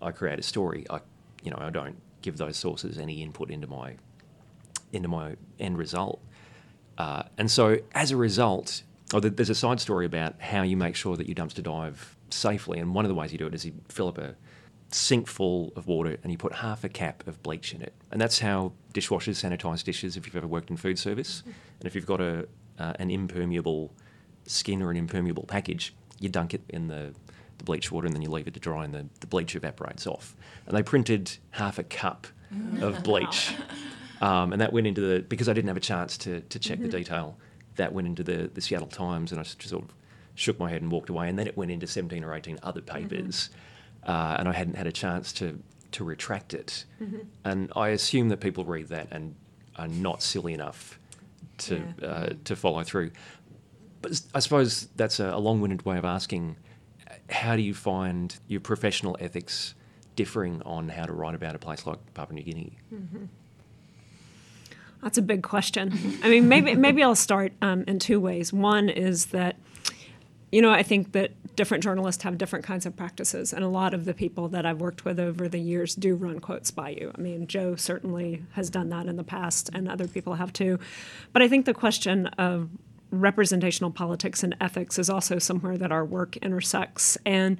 [0.02, 0.86] I create a story.
[0.89, 1.02] I,
[1.43, 3.95] you know, I don't give those sources any input into my,
[4.93, 6.21] into my end result.
[6.98, 10.96] Uh, and so as a result, oh, there's a side story about how you make
[10.96, 12.80] sure that you dumpster dive safely.
[12.80, 14.36] And one of the ways you do it is you fill up a
[14.90, 17.94] sink full of water and you put half a cap of bleach in it.
[18.12, 21.44] And that's how dishwashers sanitize dishes if you've ever worked in food service.
[21.80, 22.48] And if you've got a,
[22.80, 23.92] uh, an impermeable
[24.46, 27.14] skin or an impermeable package, you dunk it in the,
[27.58, 30.08] the bleach water and then you leave it to dry and the, the bleach evaporates
[30.08, 30.34] off.
[30.66, 32.26] And they printed half a cup
[32.80, 33.54] of bleach
[34.24, 36.78] um, and that went into the because I didn't have a chance to to check
[36.78, 36.90] mm-hmm.
[36.90, 37.38] the detail.
[37.76, 39.94] That went into the the Seattle Times, and I just sort of
[40.36, 41.28] shook my head and walked away.
[41.28, 43.10] And then it went into seventeen or eighteen other mm-hmm.
[43.10, 43.50] papers,
[44.04, 44.12] mm-hmm.
[44.12, 45.60] uh, and I hadn't had a chance to
[45.92, 46.86] to retract it.
[47.02, 47.20] Mm-hmm.
[47.44, 49.36] And I assume that people read that and
[49.76, 50.98] are not silly enough
[51.58, 52.08] to yeah.
[52.08, 53.12] uh, to follow through.
[54.02, 56.56] But I suppose that's a, a long-winded way of asking:
[57.30, 59.76] How do you find your professional ethics
[60.16, 62.78] differing on how to write about a place like Papua New Guinea?
[62.94, 63.26] Mm-hmm.
[65.04, 65.92] That's a big question.
[66.24, 68.54] I mean, maybe maybe I'll start um, in two ways.
[68.54, 69.58] One is that,
[70.50, 73.94] you know, I think that different journalists have different kinds of practices, and a lot
[73.94, 77.12] of the people that I've worked with over the years do run quotes by you.
[77.13, 80.80] I mean, Jo certainly has done that in the past, and other people have too.
[81.34, 82.70] But I think the question of
[83.12, 87.58] representational politics and ethics is also somewhere that our work intersects, and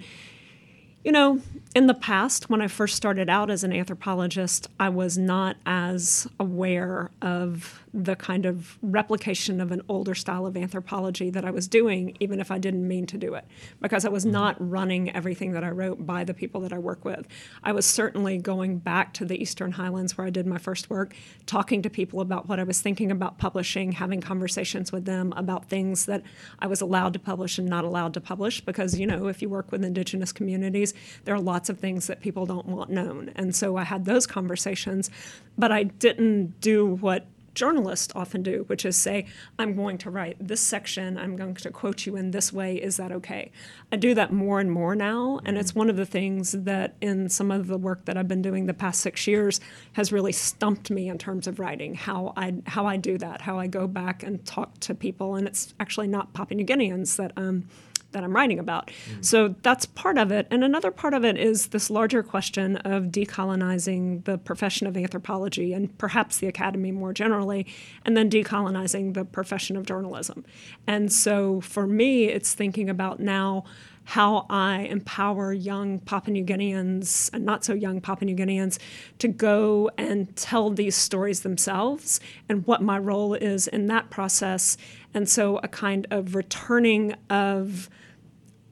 [1.04, 1.42] you know,
[1.76, 6.28] in the past, when I first started out as an anthropologist, I was not as
[6.40, 11.68] aware of the kind of replication of an older style of anthropology that I was
[11.68, 13.46] doing, even if I didn't mean to do it,
[13.82, 14.34] because I was mm-hmm.
[14.34, 17.28] not running everything that I wrote by the people that I work with.
[17.64, 21.14] I was certainly going back to the Eastern Highlands where I did my first work,
[21.46, 25.70] talking to people about what I was thinking about publishing, having conversations with them about
[25.70, 26.24] things that
[26.60, 29.50] I was allowed to publish and not allowed to publish, because, you know, if you
[29.50, 33.32] work with Indigenous communities, there are lots of things that people don't want known.
[33.36, 35.12] And so I had those conversations,
[35.58, 39.26] but I didn't do what journalists often do, which is say,
[39.60, 42.98] I'm going to write this section, I'm going to quote you in this way, is
[42.98, 43.52] that okay?
[43.92, 47.30] I do that more and more now, and it's one of the things that in
[47.30, 49.60] some of the work that I've been doing the past six years
[49.94, 53.60] has really stumped me in terms of writing, how I, how I do that, how
[53.60, 57.32] I go back and talk to people, and it's actually not Papua New Guineans that
[57.38, 57.68] um,
[58.14, 58.90] that I'm writing about.
[59.10, 59.26] Mm.
[59.26, 60.48] So that's part of it.
[60.50, 65.74] And another part of it is this larger question of decolonizing the profession of anthropology
[65.74, 67.68] and perhaps the academy more generally,
[68.06, 70.46] and then decolonizing the profession of journalism.
[70.88, 73.66] And so for me, it's thinking about now
[74.06, 78.78] how I empower young Papua New Guineans and not so young Papua New Guineans
[79.20, 84.78] to go and tell these stories themselves and what my role is in that process.
[85.14, 87.90] And so a kind of returning of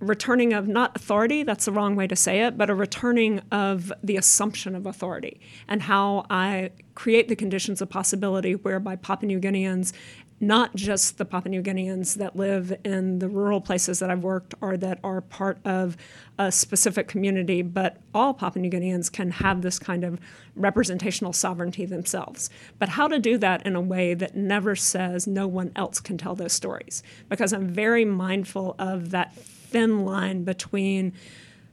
[0.01, 3.93] returning of not authority, that's the wrong way to say it, but a returning of
[4.03, 9.39] the assumption of authority and how I create the conditions of possibility whereby Papua New
[9.39, 9.93] Guineans
[10.41, 14.55] not just the Papua New Guineans that live in the rural places that I've worked
[14.59, 15.95] or that are part of
[16.39, 20.19] a specific community, but all Papua New Guineans can have this kind of
[20.55, 22.49] representational sovereignty themselves.
[22.79, 26.17] But how to do that in a way that never says no one else can
[26.17, 27.03] tell those stories?
[27.29, 29.37] Because I'm very mindful of that
[29.71, 31.13] thin line between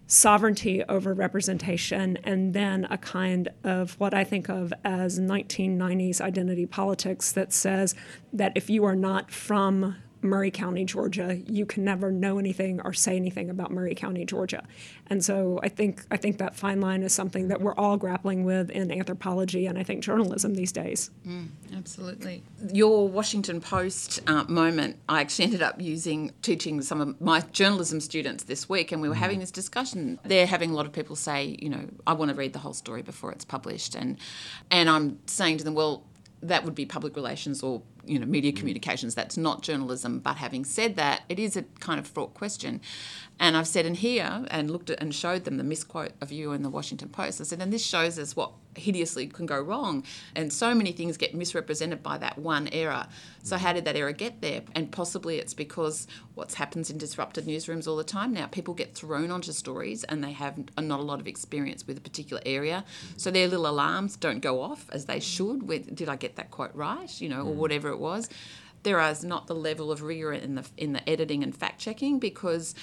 [0.07, 6.65] sovereignty over representation, and then a kind of what I think of as 1990s identity
[6.65, 7.95] politics that says
[8.33, 12.93] that if you are not from Murray County, Georgia, you can never know anything or
[12.93, 14.65] say anything about Murray County, Georgia.
[15.09, 18.45] And so I think I think that fine line is something that we're all grappling
[18.45, 21.11] with in anthropology and I think journalism these days.
[21.27, 22.43] Mm, absolutely.
[22.73, 28.01] Your Washington Post uh, moment, I actually ended up using teaching some of my journalism
[28.01, 29.19] students this week, and we were mm.
[29.19, 30.19] having this discussion.
[30.25, 32.75] They're having a lot of people say, you know, I want to read the whole
[32.75, 34.19] story before it's published, and
[34.71, 36.05] and I'm saying to them, well,
[36.43, 38.57] that would be public relations or you know media mm.
[38.57, 42.81] communications that's not journalism but having said that it is a kind of fraught question
[43.41, 46.53] and I've said in here and looked at and showed them the misquote of you
[46.53, 47.41] in the Washington Post.
[47.41, 50.05] I said, and this shows us what hideously can go wrong.
[50.35, 53.07] And so many things get misrepresented by that one error.
[53.43, 54.63] So, how did that error get there?
[54.75, 58.47] And possibly it's because what happens in disrupted newsrooms all the time now.
[58.47, 62.01] People get thrown onto stories and they have not a lot of experience with a
[62.01, 62.85] particular area.
[63.17, 66.51] So, their little alarms don't go off as they should with, did I get that
[66.51, 67.21] quote right?
[67.21, 67.57] You know, or mm.
[67.57, 68.29] whatever it was.
[68.85, 72.21] There is not the level of rigor in the in the editing and fact checking
[72.21, 72.77] because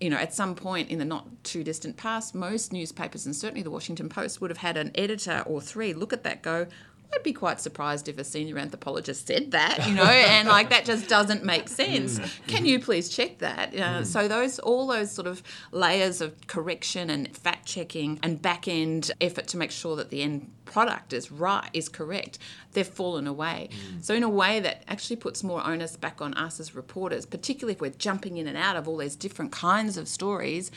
[0.00, 3.62] you know, at some point in the not too distant past, most newspapers and certainly
[3.62, 6.66] the Washington Post would have had an editor or three look at that, go,
[7.12, 10.84] I'd be quite surprised if a senior anthropologist said that, you know, and like that
[10.84, 12.18] just doesn't make sense.
[12.18, 12.46] Mm.
[12.46, 13.74] Can you please check that?
[13.74, 14.06] Uh, mm.
[14.06, 15.42] So those all those sort of
[15.72, 20.22] layers of correction and fact checking and back end effort to make sure that the
[20.22, 22.38] end product is right is correct,
[22.72, 23.70] they've fallen away.
[23.72, 24.04] Mm.
[24.04, 27.74] So in a way that actually puts more onus back on us as reporters, particularly
[27.74, 30.70] if we're jumping in and out of all these different kinds of stories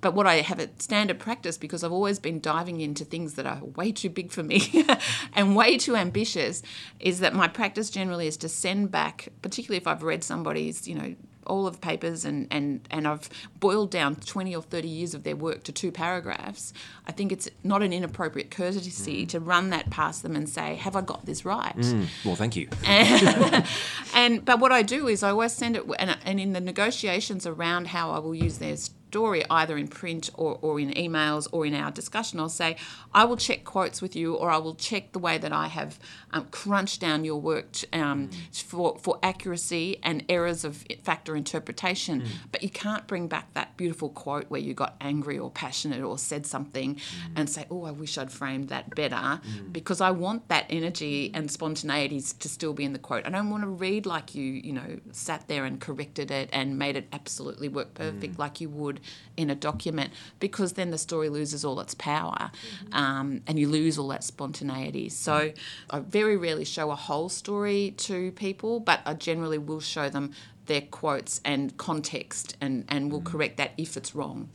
[0.00, 3.46] but what I have a standard practice because I've always been diving into things that
[3.46, 4.84] are way too big for me
[5.34, 6.62] and way too ambitious
[7.00, 10.94] is that my practice generally is to send back, particularly if I've read somebody's, you
[10.94, 11.14] know,
[11.46, 13.28] all of papers and, and, and I've
[13.60, 16.72] boiled down 20 or 30 years of their work to two paragraphs,
[17.06, 19.28] I think it's not an inappropriate courtesy mm.
[19.28, 21.76] to run that past them and say, have I got this right?
[21.76, 22.08] Mm.
[22.24, 22.68] Well, thank you.
[22.84, 23.64] And,
[24.14, 27.46] and, But what I do is I always send it, and, and in the negotiations
[27.46, 28.76] around how I will use their
[29.16, 32.76] story, either in print or, or in emails or in our discussion, I'll say,
[33.14, 35.98] I will check quotes with you or I will check the way that I have
[36.34, 38.62] um, crunched down your work um, mm.
[38.62, 42.20] for, for accuracy and errors of factor interpretation.
[42.20, 42.26] Mm.
[42.52, 46.18] But you can't bring back that beautiful quote where you got angry or passionate or
[46.18, 47.00] said something mm.
[47.36, 49.72] and say, oh, I wish I'd framed that better mm.
[49.72, 53.24] because I want that energy and spontaneity to still be in the quote.
[53.24, 56.78] I don't want to read like you, you know, sat there and corrected it and
[56.78, 58.38] made it absolutely work perfect mm.
[58.38, 59.00] like you would
[59.36, 62.94] in a document because then the story loses all its power mm-hmm.
[62.94, 65.08] um, and you lose all that spontaneity.
[65.08, 65.52] So
[65.90, 70.32] I very rarely show a whole story to people, but I generally will show them
[70.66, 73.26] their quotes and context and, and will mm.
[73.26, 74.48] correct that if it's wrong.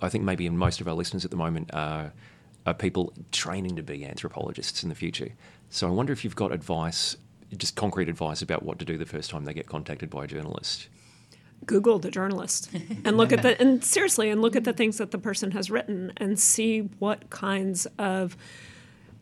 [0.00, 2.12] I think maybe most of our listeners at the moment are,
[2.66, 5.30] are people training to be anthropologists in the future.
[5.70, 7.16] So I wonder if you've got advice,
[7.56, 10.26] just concrete advice about what to do the first time they get contacted by a
[10.26, 10.88] journalist.
[11.66, 12.70] Google the journalist
[13.04, 15.70] and look at the and seriously and look at the things that the person has
[15.70, 18.36] written and see what kinds of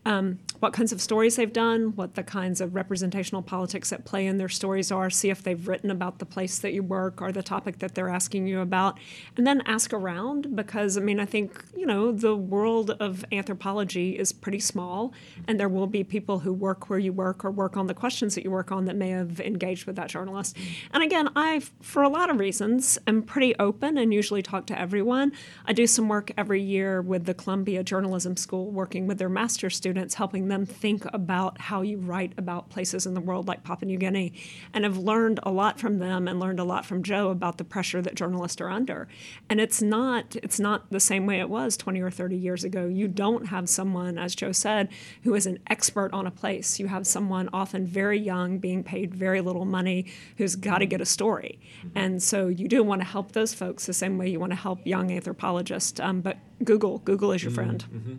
[0.05, 4.25] um, what kinds of stories they've done, what the kinds of representational politics that play
[4.25, 7.31] in their stories are, see if they've written about the place that you work or
[7.31, 8.99] the topic that they're asking you about,
[9.37, 14.17] and then ask around because, I mean, I think, you know, the world of anthropology
[14.17, 15.13] is pretty small,
[15.47, 18.35] and there will be people who work where you work or work on the questions
[18.35, 20.57] that you work on that may have engaged with that journalist.
[20.91, 24.79] And again, I, for a lot of reasons, am pretty open and usually talk to
[24.79, 25.31] everyone.
[25.65, 29.75] I do some work every year with the Columbia Journalism School working with their master's
[29.75, 33.87] students, helping them think about how you write about places in the world like Papua
[33.87, 34.33] New Guinea,
[34.73, 37.63] and have learned a lot from them and learned a lot from Jo about the
[37.63, 39.07] pressure that journalists are under.
[39.49, 42.87] And it's not it's not the same way it was 20 or 30 years ago.
[42.87, 44.89] You don't have someone, as Jo said,
[45.23, 46.79] who is an expert on a place.
[46.79, 50.05] You have someone often very young, being paid very little money,
[50.37, 51.59] who's got to get a story.
[51.95, 54.57] And so you do want to help those folks the same way you want to
[54.57, 55.99] help young anthropologists.
[55.99, 57.85] Um, but Google, Google is your friend.
[57.91, 58.15] Mm-hmm.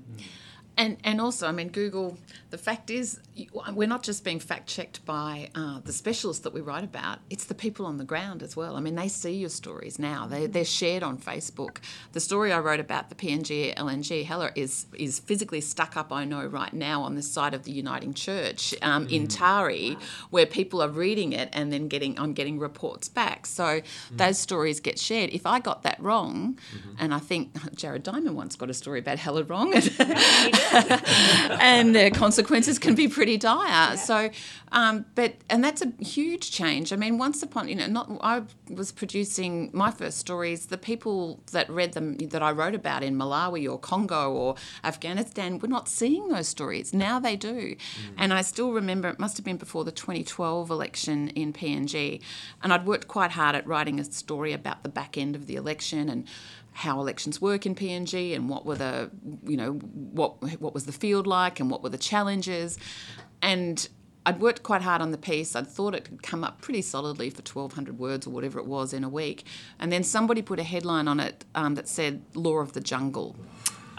[0.81, 2.17] And and also, I mean, Google.
[2.49, 3.21] The fact is,
[3.75, 7.19] we're not just being fact checked by uh, the specialists that we write about.
[7.29, 8.77] It's the people on the ground as well.
[8.77, 10.27] I mean, they see your stories now.
[10.27, 11.79] They they're shared on Facebook.
[12.13, 16.13] The story I wrote about the PNG LNG Hela is is physically stuck up.
[16.15, 19.37] I know right now on the side of the Uniting Church um, in mm.
[19.39, 19.99] Tari,
[20.31, 23.45] where people are reading it and then getting I'm getting reports back.
[23.45, 23.83] So mm.
[24.11, 25.29] those stories get shared.
[25.31, 26.95] If I got that wrong, mm-hmm.
[26.99, 29.85] and I think Jared Diamond once got a story about Hela wrong, and,
[31.61, 33.67] and the consequences can be pretty dire.
[33.67, 33.95] Yeah.
[33.97, 34.31] So,
[34.73, 36.93] um, but and that's a huge change.
[36.93, 40.67] I mean, once upon you know, not I was producing my first stories.
[40.67, 44.55] The people that read them that I wrote about in Malawi or Congo or
[44.85, 46.95] Afghanistan were not seeing those stories.
[46.95, 47.77] Now they do, mm.
[48.17, 52.23] and I still remember it must have been before the 2012 election in PNG,
[52.63, 55.57] and I'd worked quite hard at writing a story about the back end of the
[55.57, 56.27] election and
[56.81, 59.11] how elections work in PNG and what were the
[59.45, 62.79] you know what what was the field like and what were the challenges
[63.43, 63.89] and
[64.25, 65.57] I'd worked quite hard on the piece.
[65.57, 68.93] I'd thought it could come up pretty solidly for 1,200 words or whatever it was
[68.93, 69.45] in a week.
[69.79, 73.37] And then somebody put a headline on it um, that said "Law of the Jungle."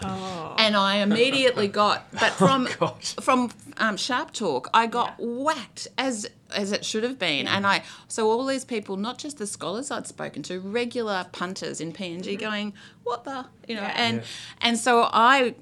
[0.04, 0.54] Oh.
[0.58, 5.26] And I immediately got, but from oh, from um, Sharp Talk, I got yeah.
[5.26, 7.46] whacked as as it should have been.
[7.46, 7.56] Yeah.
[7.56, 11.80] And I so all these people, not just the scholars I'd spoken to, regular punters
[11.80, 12.40] in PNG, mm-hmm.
[12.40, 12.72] going,
[13.04, 13.94] "What the," you know, yeah.
[13.96, 14.22] and
[14.60, 15.54] and so I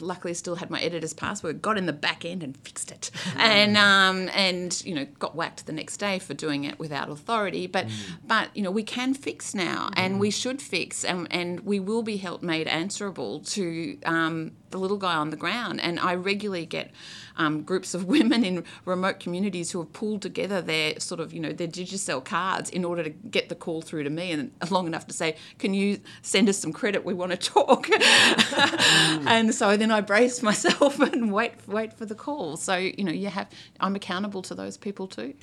[0.00, 3.76] luckily still had my editor's password, got in the back end and fixed it, and
[3.76, 7.66] um, and you know got whacked the next day for doing it without authority.
[7.66, 7.92] But mm.
[8.26, 9.94] but you know we can fix now, mm.
[9.96, 14.78] and we should fix, and and we will be held made answerable to um, the
[14.78, 15.80] little guy on the ground.
[15.80, 16.90] And I regularly get
[17.36, 21.40] um, groups of women in remote communities who have pulled together their sort of, you
[21.40, 24.86] know, their Digicel cards in order to get the call through to me and long
[24.86, 27.04] enough to say, can you send us some credit?
[27.04, 27.88] We want to talk.
[29.26, 32.56] and so then I brace myself and wait, wait for the call.
[32.56, 33.48] So, you know, you have,
[33.80, 35.34] I'm accountable to those people too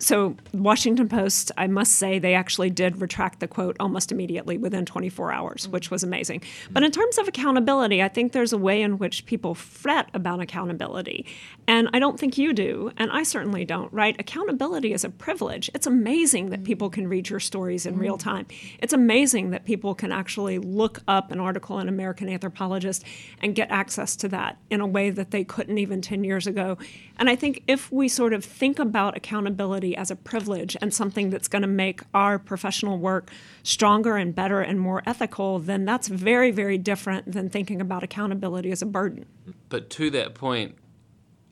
[0.00, 4.86] so Washington Post, I must say, they actually did retract the quote almost immediately within
[4.86, 6.42] 24 hours, which was amazing.
[6.70, 10.40] But in terms of accountability, I think there's a way in which people fret about
[10.40, 11.26] accountability.
[11.68, 14.16] And I don't think you do, and I certainly don't, right?
[14.18, 15.70] Accountability is a privilege.
[15.74, 18.46] It's amazing that people can read your stories in real time.
[18.78, 23.04] It's amazing that people can actually look up an article in American Anthropologist
[23.42, 26.78] and get access to that in a way that they couldn't even 10 years ago.
[27.18, 31.30] And I think if we sort of think about accountability as a privilege and something
[31.30, 33.30] that's going to make our professional work
[33.62, 38.70] stronger and better and more ethical, then that's very, very different than thinking about accountability
[38.70, 39.26] as a burden.
[39.68, 40.76] But to that point,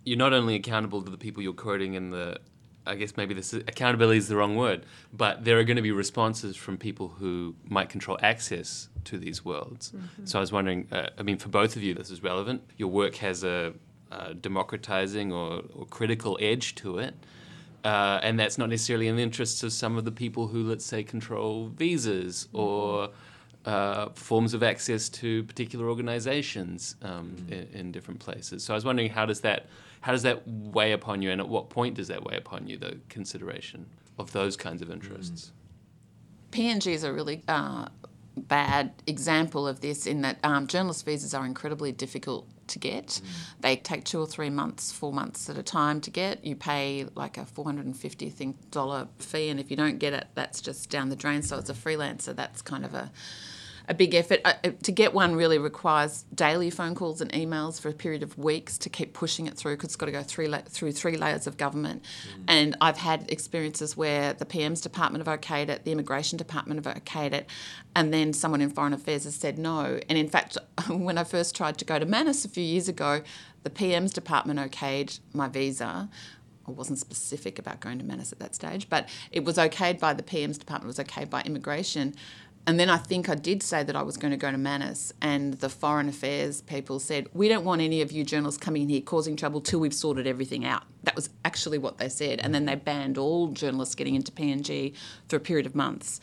[0.04, 2.38] you're not only accountable to the people you're quoting in the
[2.88, 5.82] I guess maybe this is, accountability is the wrong word, but there are going to
[5.82, 9.92] be responses from people who might control access to these worlds.
[9.92, 10.24] Mm-hmm.
[10.24, 12.62] So I was wondering, uh, I mean, for both of you, this is relevant.
[12.78, 13.74] Your work has a,
[14.10, 17.14] a democratizing or, or, critical edge to it.
[17.88, 20.84] Uh, and that's not necessarily in the interests of some of the people who, let's
[20.84, 22.58] say, control visas mm-hmm.
[22.58, 23.08] or
[23.64, 27.52] uh, forms of access to particular organizations um, mm-hmm.
[27.54, 28.62] in, in, different places.
[28.62, 29.68] So I was wondering how does that
[30.02, 32.76] how does that weigh upon you, and at what point does that weigh upon you,
[32.76, 33.86] the consideration
[34.18, 35.52] of those kinds of interests?
[36.52, 37.88] PNG is a really uh,
[38.36, 43.06] bad example of this in that um, journalist visas are incredibly difficult to get.
[43.06, 43.22] Mm.
[43.60, 46.44] They take two or three months, four months at a time to get.
[46.44, 51.08] You pay like a $450 fee, and if you don't get it, that's just down
[51.08, 51.42] the drain.
[51.42, 53.10] So as a freelancer, that's kind of a
[53.88, 54.40] a big effort.
[54.44, 58.22] Uh, uh, to get one really requires daily phone calls and emails for a period
[58.22, 60.92] of weeks to keep pushing it through because it's got to go three la- through
[60.92, 62.02] three layers of government.
[62.02, 62.44] Mm.
[62.48, 66.94] And I've had experiences where the PM's department have okayed it, the immigration department have
[67.02, 67.48] okayed it,
[67.96, 69.98] and then someone in foreign affairs has said no.
[70.08, 70.58] And in fact,
[70.88, 73.22] when I first tried to go to Manus a few years ago,
[73.62, 76.08] the PM's department okayed my visa.
[76.66, 80.12] I wasn't specific about going to Manus at that stage, but it was okayed by
[80.12, 82.14] the PM's department, it was okayed by immigration.
[82.68, 85.10] And then I think I did say that I was going to go to Manus,
[85.22, 88.88] and the foreign affairs people said, We don't want any of you journalists coming in
[88.90, 90.82] here causing trouble till we've sorted everything out.
[91.04, 92.40] That was actually what they said.
[92.40, 94.92] And then they banned all journalists getting into PNG
[95.30, 96.20] for a period of months.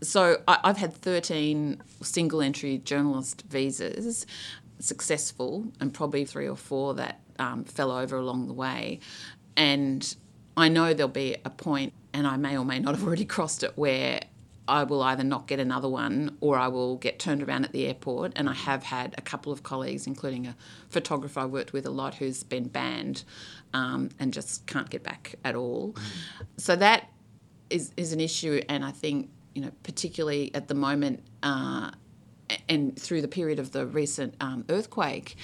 [0.00, 4.24] So I, have had 13 single entry journalist visas,
[4.78, 9.00] successful, and probably three or four that um, fell over along the way.
[9.54, 10.16] And
[10.56, 13.62] I know there'll be a point, and I may or may not have already crossed
[13.62, 14.20] it, where
[14.68, 17.86] I will either not get another one or I will get turned around at the
[17.86, 18.32] airport.
[18.36, 20.56] And I have had a couple of colleagues, including a
[20.88, 23.24] photographer I worked with a lot, who's been banned
[23.74, 25.92] um, and just can't get back at all.
[25.92, 26.02] Mm.
[26.58, 27.10] So that
[27.70, 28.62] is, is an issue.
[28.68, 31.90] And I think, you know, particularly at the moment, uh,
[32.68, 35.36] and through the period of the recent um, earthquake,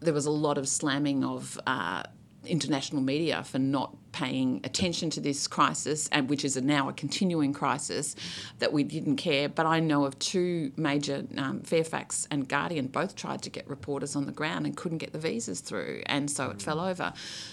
[0.00, 2.02] there was a lot of slamming of uh,
[2.44, 6.92] international media for not paying attention to this crisis, and which is a, now a
[6.92, 8.14] continuing crisis,
[8.58, 9.48] that we didn't care.
[9.48, 14.14] But I know of two major, um, Fairfax and Guardian, both tried to get reporters
[14.14, 17.12] on the ground and couldn't get the visas through, and so it fell over.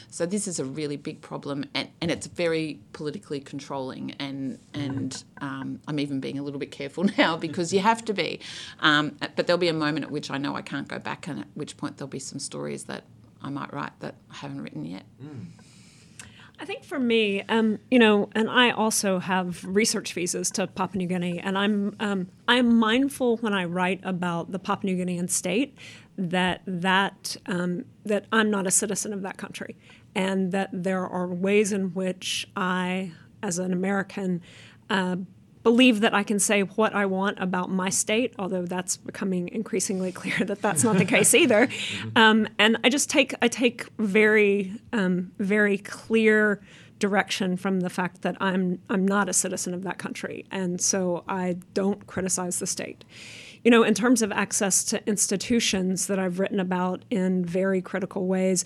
[0.10, 4.12] So this is a really big problem, and, and it's very politically controlling.
[4.20, 8.14] And and um, I'm even being a little bit careful now because you have to
[8.14, 8.40] be.
[8.82, 11.40] Um, but there'll be a moment at which I know I can't go back, and
[11.40, 13.04] at which point there'll be some stories that
[13.42, 15.04] I might write that I haven't written yet.
[16.62, 20.98] I think for me, um, you know, and I also have research visas to Papua
[20.98, 25.30] New Guinea, and I'm um, I'm mindful when I write about the Papua New Guinean
[25.30, 25.78] state
[26.18, 29.78] that that um, that I'm not a citizen of that country,
[30.14, 34.42] and that there are ways in which I, as an American,
[34.90, 35.16] uh,
[35.64, 40.12] believe that I can say what I want about my state, although that's becoming increasingly
[40.20, 41.68] clear that that's not the case either.
[42.16, 46.62] Um, and I just take I take very um, very clear
[46.98, 51.24] direction from the fact that I'm I'm not a citizen of that country, and so
[51.28, 53.04] I don't criticize the state.
[53.64, 58.28] You know, in terms of access to institutions that I've written about in very critical
[58.28, 58.64] ways,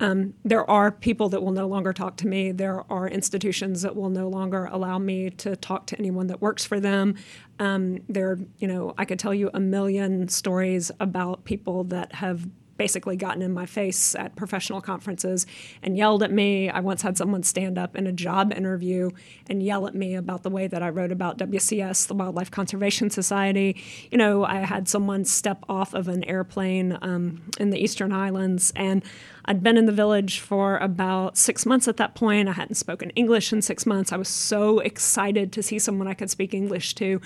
[0.00, 2.52] um, there are people that will no longer talk to me.
[2.52, 6.64] There are institutions that will no longer allow me to talk to anyone that works
[6.64, 7.14] for them.
[7.58, 12.48] Um, there, you know, I could tell you a million stories about people that have
[12.80, 15.46] basically gotten in my face at professional conferences
[15.82, 16.70] and yelled at me.
[16.70, 19.10] I once had someone stand up in a job interview
[19.50, 23.10] and yell at me about the way that I wrote about WCS, the Wildlife Conservation
[23.20, 23.76] Society.
[24.10, 28.72] You know, I had someone step off of an airplane um, in the Eastern Highlands
[28.74, 29.04] and
[29.44, 32.48] I'd been in the village for about six months at that point.
[32.48, 34.12] I hadn't spoken English in six months.
[34.12, 37.20] I was so excited to see someone I could speak English to.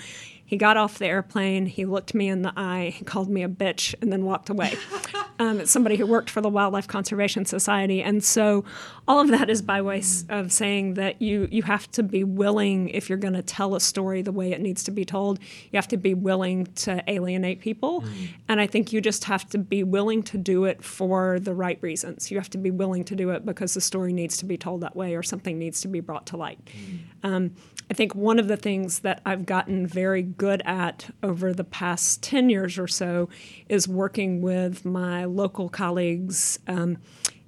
[0.45, 3.49] He got off the airplane, he looked me in the eye, he called me a
[3.49, 4.75] bitch, and then walked away.
[5.39, 8.01] um, it's somebody who worked for the Wildlife Conservation Society.
[8.03, 8.63] And so
[9.07, 12.89] all of that is by way of saying that you, you have to be willing,
[12.89, 15.39] if you're going to tell a story the way it needs to be told,
[15.71, 18.01] you have to be willing to alienate people.
[18.01, 18.29] Mm.
[18.47, 21.79] And I think you just have to be willing to do it for the right
[21.81, 22.29] reasons.
[22.29, 24.81] You have to be willing to do it because the story needs to be told
[24.81, 26.59] that way or something needs to be brought to light.
[26.65, 26.99] Mm.
[27.23, 27.55] Um,
[27.89, 32.23] I think one of the things that I've gotten very good at over the past
[32.23, 33.29] 10 years or so
[33.69, 36.97] is working with my local colleagues um,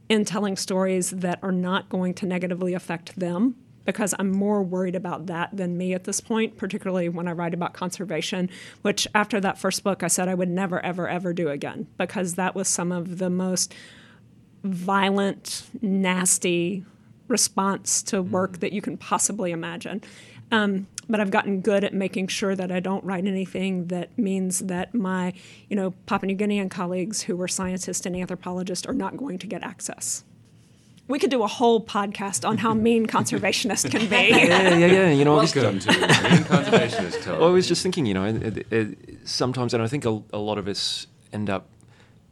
[0.09, 4.95] in telling stories that are not going to negatively affect them because I'm more worried
[4.95, 8.49] about that than me at this point, particularly when I write about conservation,
[8.81, 12.35] which after that first book I said I would never, ever, ever do again because
[12.35, 13.73] that was some of the most
[14.63, 16.83] violent, nasty
[17.27, 18.59] response to work mm.
[18.61, 20.01] that you can possibly imagine.
[20.51, 24.59] Um, but I've gotten good at making sure that I don't write anything that means
[24.59, 25.33] that my,
[25.69, 29.47] you know, Papua New Guinean colleagues who were scientists and anthropologists are not going to
[29.47, 30.23] get access.
[31.07, 34.29] We could do a whole podcast on how mean conservationists can be.
[34.29, 35.09] yeah, yeah, yeah.
[35.11, 37.39] You know, welcome to mean conservationist talk.
[37.39, 40.37] Well, I was just thinking, you know, it, it, sometimes, and I think a, a
[40.39, 41.69] lot of us end up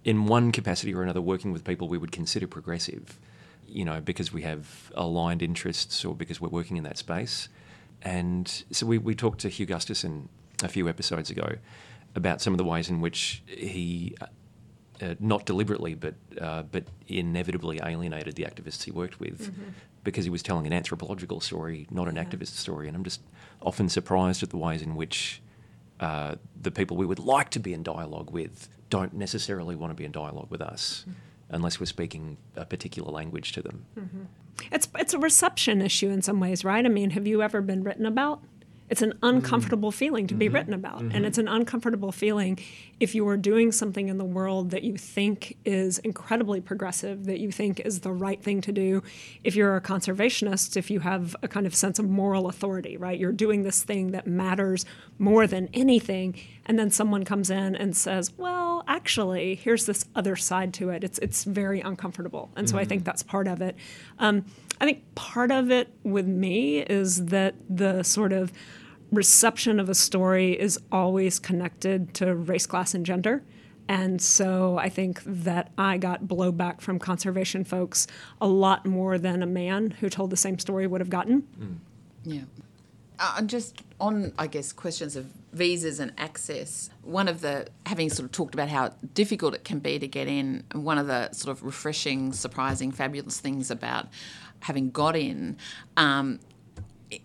[0.04, 3.18] in one capacity or another working with people we would consider progressive,
[3.76, 7.50] you know, because we have aligned interests or because we're working in that space.
[8.02, 10.30] And so we, we talked to Hugh Gusterson
[10.64, 11.56] a few episodes ago
[12.16, 14.16] about some of the ways in which he,
[15.02, 19.72] uh, not deliberately, but uh, but inevitably alienated the activists he worked with mm-hmm.
[20.06, 22.24] because he was telling an anthropological story, not an yeah.
[22.24, 22.88] activist story.
[22.88, 23.20] And I'm just
[23.62, 25.42] often surprised at the ways in which
[26.00, 29.96] uh, the people we would like to be in dialogue with don't necessarily want to
[29.96, 31.02] be in dialogue with us.
[31.02, 31.20] Mm-hmm
[31.50, 33.86] unless we're speaking a particular language to them.
[33.98, 34.24] Mm-hmm.
[34.72, 36.86] It's it's a reception issue in some ways, right?
[36.86, 38.42] I mean, have you ever been written about?
[38.90, 39.98] It's an uncomfortable mm-hmm.
[39.98, 40.56] feeling to be mm-hmm.
[40.56, 41.00] written about.
[41.00, 41.16] Mm-hmm.
[41.16, 42.60] And it's an uncomfortable feeling
[43.00, 47.40] if you are doing something in the world that you think is incredibly progressive, that
[47.40, 49.02] you think is the right thing to do.
[49.44, 53.20] If you're a conservationist, if you have a kind of sense of moral authority, right?
[53.20, 54.86] You're doing this thing that matters
[55.18, 56.36] more than anything.
[56.66, 61.04] And then someone comes in and says, well, actually, here's this other side to it.
[61.04, 62.52] It's, it's very uncomfortable.
[62.56, 63.06] And so I think mm-hmm.
[63.06, 63.76] that's part of it.
[64.20, 64.46] Um,
[64.80, 68.52] I think part of it with me is that the sort of
[69.12, 73.44] reception of a story is always connected to race, class, and gender.
[73.88, 78.08] And so I think that I got blowback from conservation folks
[78.42, 81.44] a lot more than a man who told the same story would have gotten.
[81.60, 81.78] Mm.
[82.24, 82.42] Yeah.
[83.18, 88.26] Uh, just on, I guess, questions of visas and access, one of the, having sort
[88.26, 91.56] of talked about how difficult it can be to get in, one of the sort
[91.56, 94.08] of refreshing, surprising, fabulous things about
[94.66, 95.58] having got in
[95.96, 96.40] um,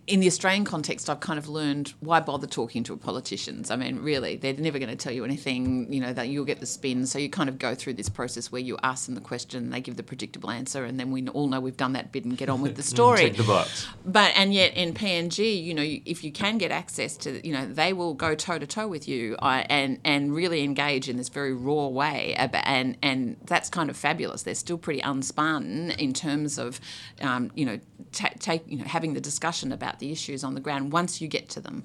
[0.07, 3.71] in the Australian context, I've kind of learned why bother talking to politicians.
[3.71, 5.91] I mean, really, they're never going to tell you anything.
[5.91, 7.05] You know that you'll get the spin.
[7.05, 9.81] So you kind of go through this process where you ask them the question, they
[9.81, 12.49] give the predictable answer, and then we all know we've done that bit and get
[12.49, 13.21] on with the story.
[13.21, 13.87] Check the box.
[14.05, 17.65] But and yet in PNG, you know, if you can get access to, you know,
[17.65, 21.53] they will go toe to toe with you and and really engage in this very
[21.53, 22.35] raw way.
[22.37, 24.43] And and that's kind of fabulous.
[24.43, 26.79] They're still pretty unspun in terms of,
[27.21, 27.79] um, you know,
[28.11, 31.49] take you know having the discussion about the issues on the ground once you get
[31.49, 31.83] to them.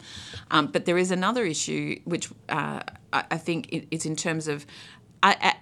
[0.50, 2.80] Um, but there is another issue which uh,
[3.12, 4.66] I, I, think it's in terms of.
[5.22, 5.56] I,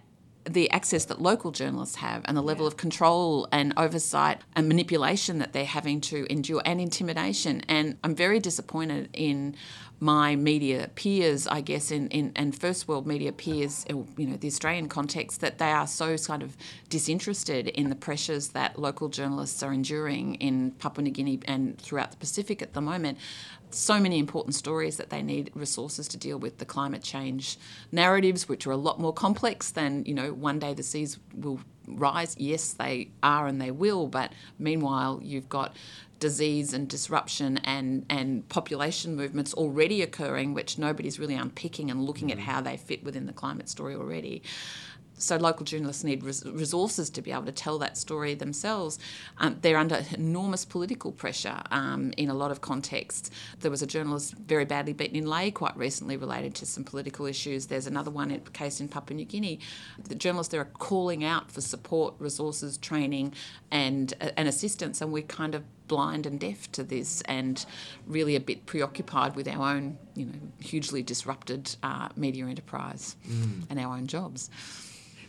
[0.49, 5.39] the access that local journalists have and the level of control and oversight and manipulation
[5.39, 7.63] that they're having to endure and intimidation.
[7.69, 9.57] And I'm very disappointed in
[10.01, 14.37] my media peers, I guess, in, in and first world media peers, uh, you know,
[14.37, 16.57] the Australian context, that they are so kind of
[16.91, 22.11] disinterested in the pressures that local journalists are enduring in Papua New Guinea and throughout
[22.11, 23.19] the Pacific at the moment
[23.77, 27.59] so many important stories that they need resources to deal with the climate change
[27.93, 31.61] narratives, which are a lot more complex than, you know, one day the seas will
[31.87, 32.35] rise.
[32.39, 35.77] Yes, they are and they will, but meanwhile, you've got
[36.21, 42.33] disease and disruption and, and population movements already occurring, which nobody's really unpicking and looking
[42.33, 42.43] at mm.
[42.43, 44.43] how they fit within the climate story already
[45.19, 48.99] so local journalists need res- resources to be able to tell that story themselves.
[49.39, 53.31] Um, they're under enormous political pressure um, in a lot of contexts.
[53.61, 57.27] There was a journalist very badly beaten in Lae quite recently related to some political
[57.27, 57.67] issues.
[57.67, 59.61] There's another one in, case in Papua New Guinea.
[60.03, 63.35] The journalists there are calling out for support, resources, training,
[63.71, 67.67] and uh, and assistance, and we're kind of blind and deaf to this and
[68.07, 73.63] really a bit preoccupied with our own, you know, hugely disrupted uh, media enterprise mm.
[73.69, 74.51] and our own jobs.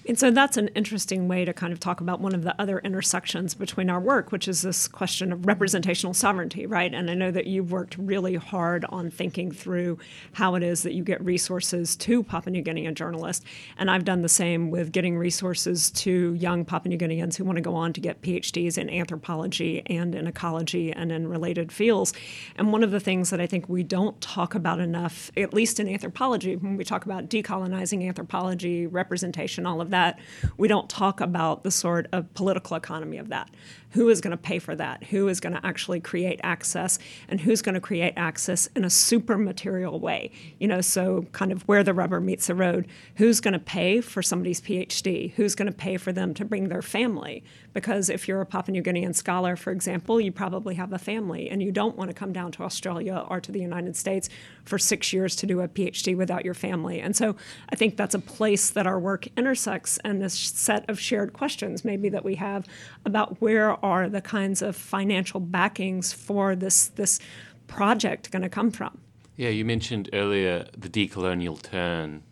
[0.08, 2.78] And so that's an interesting way to kind of talk about one of the other
[2.80, 6.93] intersections between our work, which is this question of representational sovereignty, right?
[6.93, 9.97] And I know that you've worked really hard on thinking through
[10.34, 13.43] how it is that you get resources to Papua New Guinean journalists.
[13.78, 17.56] And I've done the same with getting resources to young Papua New Guineans who want
[17.56, 22.14] to go on to get PhDs in anthropology and in ecology and in related fields.
[22.58, 25.80] And one of the things that I think we don't talk about enough, at least
[25.80, 30.19] in anthropology, when we talk about decolonizing anthropology, representation, all of that that,
[30.57, 33.49] we don't talk about the sort of political economy of that
[33.95, 35.05] who is going to pay for that?
[35.05, 36.99] Who is going to actually create access?
[37.29, 40.31] And who's going to create access in a super material way?
[40.59, 42.87] You know, so kind of where the rubber meets the road.
[43.15, 45.31] Who's going to pay for somebody's PhD?
[45.35, 47.41] Who's going to pay for them to bring their family?
[47.73, 51.49] Because if you're a Papua New Guinean scholar, for example, you probably have a family
[51.49, 54.27] and you don't want to come down to Australia or to the United States
[54.65, 56.99] for six years to do a PhD without your family.
[56.99, 57.35] And so
[57.69, 61.85] I think that's a place that our work intersects and this set of shared questions
[61.85, 62.65] maybe that we have
[63.05, 67.19] about where are the kinds of financial backings for this this
[67.67, 68.99] project going to come from?
[69.38, 72.23] Yeah, you mentioned earlier the decolonial turn.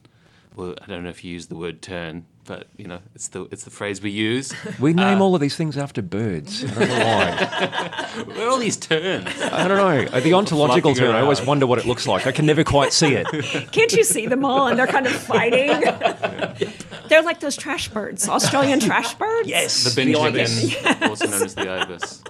[0.55, 3.43] Well, I don't know if you use the word turn, but you know, it's the
[3.51, 4.53] it's the phrase we use.
[4.79, 6.63] We name uh, all of these things after birds.
[6.63, 8.23] I don't know why.
[8.35, 9.27] Where are all these terns?
[9.41, 10.19] I don't know.
[10.19, 11.15] The ontological turn.
[11.15, 12.27] I always wonder what it looks like.
[12.27, 13.27] I can never quite see it.
[13.71, 14.67] Can't you see them all?
[14.67, 15.69] And they're kind of fighting.
[17.13, 19.47] they're like those trash birds, Australian trash birds.
[19.47, 21.01] Yes, the bin chicken, yes.
[21.03, 22.23] also known as the ibis.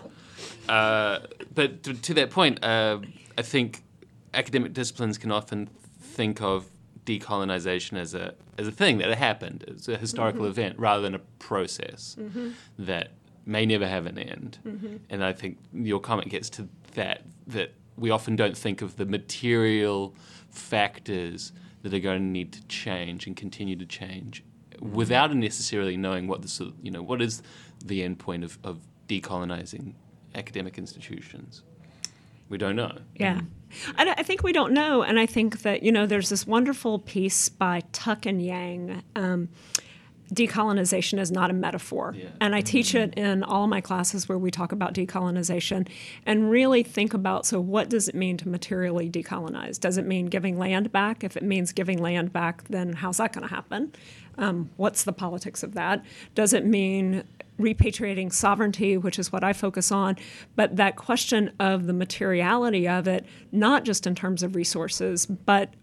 [0.67, 1.19] Uh,
[1.53, 2.99] but to, to, that point, uh,
[3.37, 3.81] I think
[4.33, 5.69] academic disciplines can often
[6.01, 6.65] think of
[7.05, 10.51] decolonization as a as a thing that happened, as a historical mm-hmm.
[10.51, 12.51] event, rather than a process mm-hmm.
[12.77, 13.11] that
[13.45, 14.57] may never have an end.
[14.65, 14.97] Mm-hmm.
[15.09, 19.05] And I think your comment gets to that that we often don't think of the
[19.05, 20.13] material
[20.49, 21.53] factors
[21.83, 24.43] that are going to need to change and continue to change.
[24.79, 27.41] Without necessarily knowing what the you know what is
[27.83, 29.93] the end point of, of decolonizing
[30.35, 31.63] academic institutions.
[32.49, 32.97] We don't know.
[33.15, 33.41] Yeah.
[33.97, 35.01] I, I, think we don't know.
[35.01, 39.01] And I think that, you know, there's this wonderful piece by Tuck and Yang.
[39.15, 39.49] Um,
[40.33, 42.13] decolonization is not a metaphor.
[42.17, 42.29] Yeah.
[42.41, 45.87] And I teach it in all of my classes where we talk about decolonization
[46.25, 49.79] and really think about so, what does it mean to materially decolonize?
[49.79, 51.23] Does it mean giving land back?
[51.23, 53.93] If it means giving land back, then how's that going to happen?
[54.37, 56.03] Um, what's the politics of that?
[56.33, 57.23] Does it mean
[57.59, 60.17] repatriating sovereignty, which is what I focus on,
[60.55, 65.73] but that question of the materiality of it, not just in terms of resources, but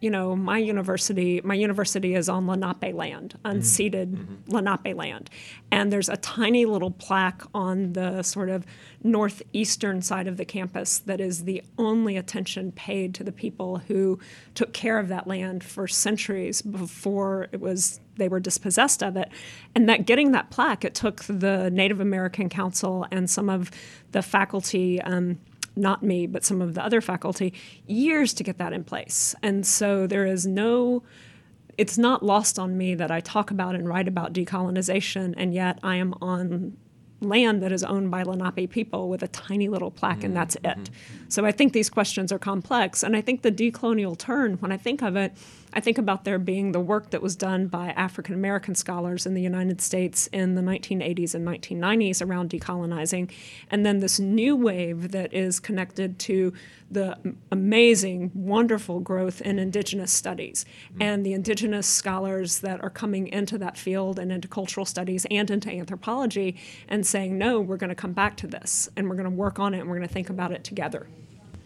[0.00, 4.50] you know, my university, my university is on Lenape land, unceded mm-hmm.
[4.50, 5.30] Lenape land,
[5.70, 8.64] and there's a tiny little plaque on the sort of
[9.02, 14.18] northeastern side of the campus that is the only attention paid to the people who
[14.54, 19.30] took care of that land for centuries before it was they were dispossessed of it.
[19.74, 23.70] And that getting that plaque, it took the Native American Council and some of
[24.12, 25.00] the faculty.
[25.02, 25.38] Um,
[25.76, 27.52] not me, but some of the other faculty,
[27.86, 29.34] years to get that in place.
[29.42, 31.02] And so there is no,
[31.78, 35.78] it's not lost on me that I talk about and write about decolonization, and yet
[35.82, 36.76] I am on
[37.20, 40.26] land that is owned by Lenape people with a tiny little plaque, mm-hmm.
[40.26, 40.64] and that's it.
[40.64, 41.24] Mm-hmm.
[41.28, 43.02] So I think these questions are complex.
[43.02, 45.34] And I think the decolonial turn, when I think of it,
[45.72, 49.34] I think about there being the work that was done by African American scholars in
[49.34, 53.30] the United States in the 1980s and 1990s around decolonizing,
[53.70, 56.52] and then this new wave that is connected to
[56.90, 57.16] the
[57.52, 61.02] amazing, wonderful growth in indigenous studies mm-hmm.
[61.02, 65.50] and the indigenous scholars that are coming into that field and into cultural studies and
[65.50, 66.56] into anthropology
[66.88, 69.60] and saying, no, we're going to come back to this and we're going to work
[69.60, 71.06] on it and we're going to think about it together.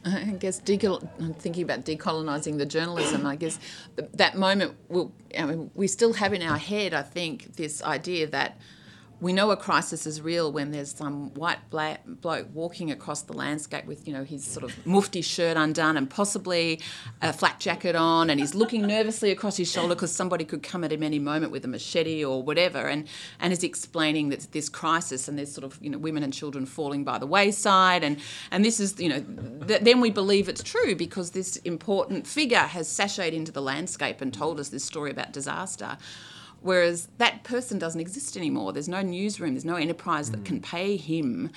[0.06, 3.26] I guess decol- I'm thinking about decolonizing the journalism.
[3.26, 3.58] I guess
[3.96, 8.26] that moment will, I mean, we still have in our head, I think, this idea
[8.28, 8.58] that
[9.20, 13.32] we know a crisis is real when there's some white black bloke walking across the
[13.32, 16.80] landscape with, you know, his sort of mufti shirt undone and possibly
[17.22, 20.84] a flak jacket on, and he's looking nervously across his shoulder because somebody could come
[20.84, 23.06] at him any moment with a machete or whatever, and
[23.40, 26.66] and is explaining that this crisis and there's sort of you know women and children
[26.66, 28.18] falling by the wayside, and
[28.50, 29.24] and this is you know
[29.66, 34.20] th- then we believe it's true because this important figure has sashayed into the landscape
[34.20, 35.96] and told us this story about disaster.
[36.64, 38.72] Whereas that person doesn't exist anymore.
[38.72, 40.32] There's no newsroom, there's no enterprise mm.
[40.32, 41.50] that can pay him.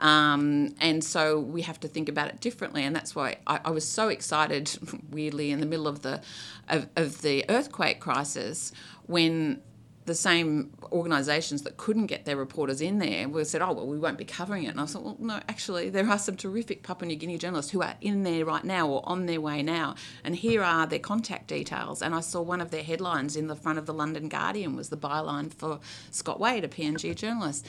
[0.00, 2.82] Um, and so we have to think about it differently.
[2.82, 4.70] And that's why I, I was so excited,
[5.10, 6.22] weirdly, in the middle of the,
[6.70, 8.72] of, of the earthquake crisis
[9.06, 9.60] when
[10.06, 13.98] the same organisations that couldn't get their reporters in there were said, oh, well, we
[13.98, 14.68] won't be covering it.
[14.68, 17.82] And I thought, well, no, actually, there are some terrific Papua New Guinea journalists who
[17.82, 19.94] are in there right now or on their way now.
[20.22, 22.02] And here are their contact details.
[22.02, 24.90] And I saw one of their headlines in the front of the London Guardian was
[24.90, 25.80] the byline for
[26.10, 27.66] Scott Waide, a PNG journalist.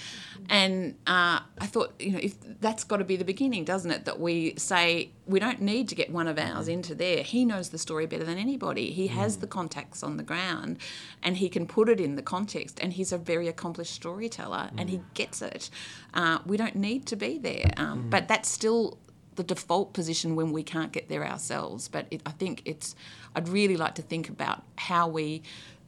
[0.50, 4.06] And uh, I thought, you know, if that's got to be the beginning, doesn't it?
[4.06, 7.24] That we say, we don't need to get one of ours into there.
[7.24, 8.92] He knows the story better than anybody.
[8.92, 9.42] He has mm.
[9.42, 10.78] the contacts on the ground
[11.24, 12.80] and he can put it in the context.
[12.82, 14.80] And he's a very accomplished storyteller mm.
[14.80, 15.14] and he mm.
[15.14, 15.70] gets it.
[16.14, 17.72] Uh, we don't need to be there.
[17.78, 18.10] Um, mm.
[18.10, 18.98] But that's still
[19.36, 21.88] the default position when we can't get there ourselves.
[21.88, 22.96] But it, I think it's,
[23.36, 25.44] I'd really like to think about how we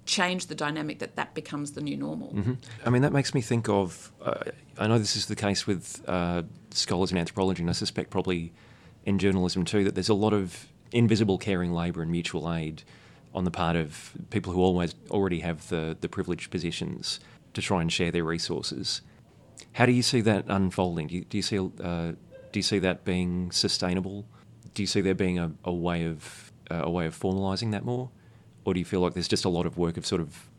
[0.06, 2.34] change the dynamic that that becomes the new normal.
[2.34, 2.54] Mm-hmm.
[2.86, 4.44] I mean, that makes me think of, uh,
[4.78, 8.54] I know this is the case with uh, scholars in anthropology, and I suspect probably
[9.06, 12.84] in journalism too that there's a lot of invisible caring labour and mutual aid
[13.38, 17.20] on the part of people who always already have the, the privileged positions
[17.54, 19.02] to try and share their resources.
[19.74, 21.06] How do you see that unfolding?
[21.08, 22.14] Do you, do you see uh,
[22.52, 24.26] do you see that being sustainable?
[24.74, 27.86] Do you see there being a, a way of uh, a way of formalising that
[27.86, 28.10] more,
[28.66, 30.50] or do you feel like there's just a lot of work of sort of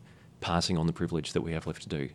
[0.40, 2.10] passing on the privilege that we have left to do?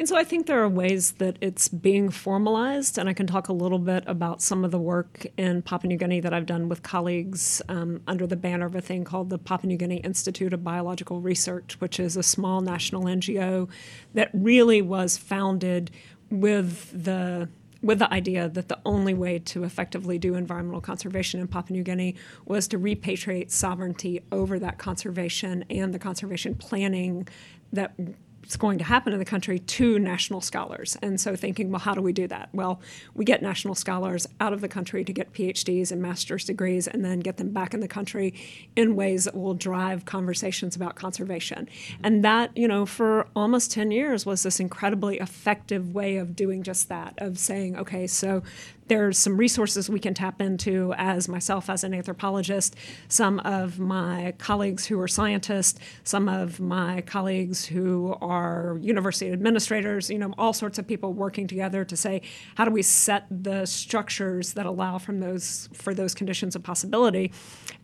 [0.00, 3.48] And so I think there are ways that it's being formalized, and I can talk
[3.48, 6.70] a little bit about some of the work in Papua New Guinea that I've done
[6.70, 10.54] with colleagues um, under the banner of a thing called the Papua New Guinea Institute
[10.54, 13.68] of Biological Research, which is a small national NGO
[14.14, 15.90] that really was founded
[16.30, 17.50] with the
[17.82, 21.82] with the idea that the only way to effectively do environmental conservation in Papua New
[21.82, 22.14] Guinea
[22.46, 27.28] was to repatriate sovereignty over that conservation and the conservation planning
[27.72, 27.92] that
[28.40, 30.96] what's going to happen in the country to national scholars.
[31.02, 32.48] And so thinking, well, how do we do that?
[32.52, 32.80] Well,
[33.14, 37.04] we get national scholars out of the country to get PhDs and master's degrees and
[37.04, 38.34] then get them back in the country
[38.76, 41.68] in ways that will drive conversations about conservation.
[42.02, 46.62] And that, you know, for almost 10 years was this incredibly effective way of doing
[46.62, 48.42] just that, of saying, okay, so
[48.90, 52.74] there's some resources we can tap into as myself as an anthropologist,
[53.06, 60.10] some of my colleagues who are scientists, some of my colleagues who are university administrators,
[60.10, 62.20] you know, all sorts of people working together to say,
[62.56, 67.30] how do we set the structures that allow from those for those conditions of possibility?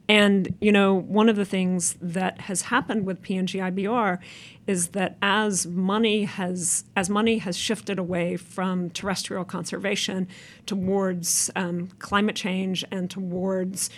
[0.09, 4.19] And you know, one of the things that has happened with PNG IBR
[4.67, 10.29] is that as money has as money has shifted away from terrestrial conservation
[10.65, 13.91] towards um, climate change and towards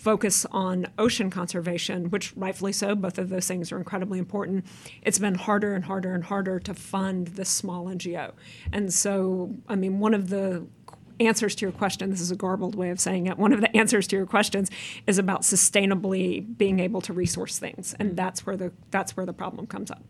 [0.00, 4.64] focus on ocean conservation, which rightfully so, both of those things are incredibly important.
[5.02, 8.32] It's been harder and harder and harder to fund this small NGO.
[8.72, 10.66] And so, I mean, one of the
[11.20, 13.76] answers to your question, this is a garbled way of saying it, one of the
[13.76, 14.70] answers to your questions
[15.06, 17.94] is about sustainably being able to resource things.
[17.98, 20.02] And that's where the that's where the problem comes up.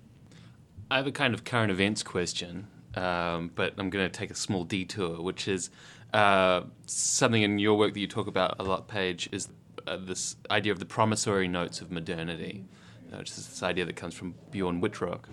[0.91, 4.35] I have a kind of current events question, um, but I'm going to take a
[4.35, 5.71] small detour, which is
[6.13, 9.49] uh, something in your work that you talk about a lot, Paige, is
[9.87, 12.65] uh, this idea of the promissory notes of modernity,
[13.13, 15.29] uh, which is this idea that comes from Bjorn Wittrock.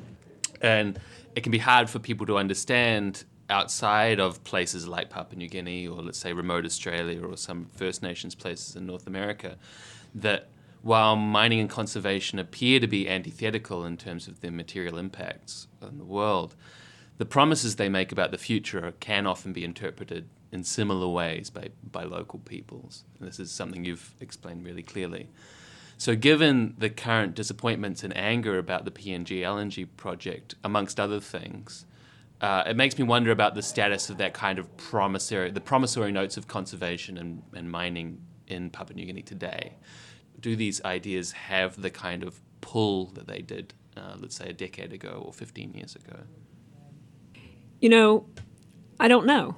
[0.61, 0.99] And
[1.35, 5.87] it can be hard for people to understand outside of places like Papua New Guinea
[5.87, 9.57] or let's say remote Australia or some First Nations places in North America
[10.13, 10.49] that
[10.81, 15.97] while mining and conservation appear to be antithetical in terms of their material impacts on
[15.97, 16.55] the world,
[17.17, 21.69] the promises they make about the future can often be interpreted in similar ways by,
[21.91, 23.03] by local peoples.
[23.19, 25.29] And this is something you've explained really clearly.
[25.97, 31.85] So, given the current disappointments and anger about the PNG LNG project, amongst other things,
[32.41, 36.11] uh, it makes me wonder about the status of that kind of promissory, the promissory
[36.11, 39.73] notes of conservation and, and mining in Papua New Guinea today.
[40.39, 44.53] Do these ideas have the kind of pull that they did, uh, let's say, a
[44.53, 46.19] decade ago or 15 years ago?
[47.81, 48.27] You know,
[48.99, 49.55] I don't know.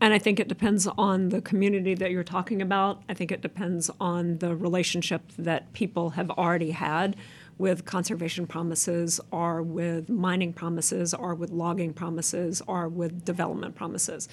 [0.00, 3.02] And I think it depends on the community that you're talking about.
[3.08, 7.14] I think it depends on the relationship that people have already had
[7.60, 14.30] with conservation promises or with mining promises or with logging promises or with development promises.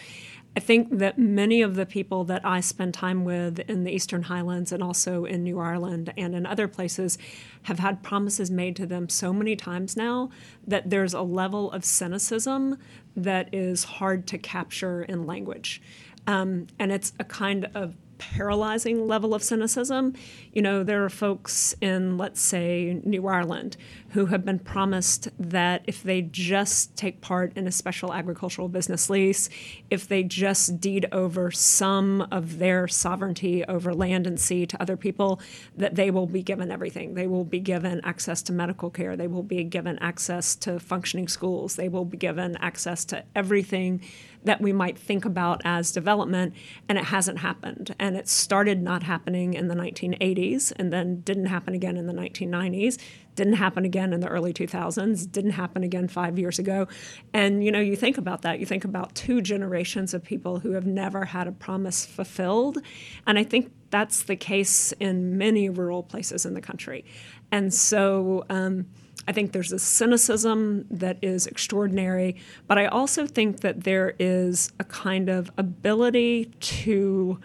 [0.55, 4.23] I think that many of the people that I spend time with in the Eastern
[4.23, 7.17] Highlands and also in New Ireland and in other places
[7.63, 10.29] have had promises made to them so many times now
[10.65, 12.77] that there's a level of cynicism
[13.13, 15.81] that is hard to capture in language.
[16.27, 20.13] Um, and it's a kind of paralyzing level of cynicism.
[20.53, 23.77] You know, there are folks in, let's say, New Ireland
[24.17, 29.11] who have been promised that if they just take part in a special agricultural business
[29.11, 29.47] lease,
[29.91, 34.97] if they just deed over some of their sovereignty over land and sea to other
[34.97, 35.39] people,
[35.75, 37.13] that they will be given everything.
[37.13, 41.27] They will be given access to medical care, they will be given access to functioning
[41.27, 44.01] schools, they will be given access to everything
[44.43, 46.53] that we might think about as development,
[46.89, 47.93] and it hasn't happened.
[47.99, 52.13] And it started not happening in the 1980s and then didn't happen again in the
[52.13, 52.97] 1990s,
[53.37, 56.87] didn't happen again in the early 2000s, didn't happen again five years ago.
[57.33, 60.71] And you know, you think about that, you think about two generations of people who
[60.71, 62.79] have never had a promise fulfilled.
[63.25, 67.05] And I think that's the case in many rural places in the country.
[67.51, 68.87] And so, um,
[69.29, 74.71] I think there's a cynicism that is extraordinary, but I also think that there is
[74.79, 77.37] a kind of ability to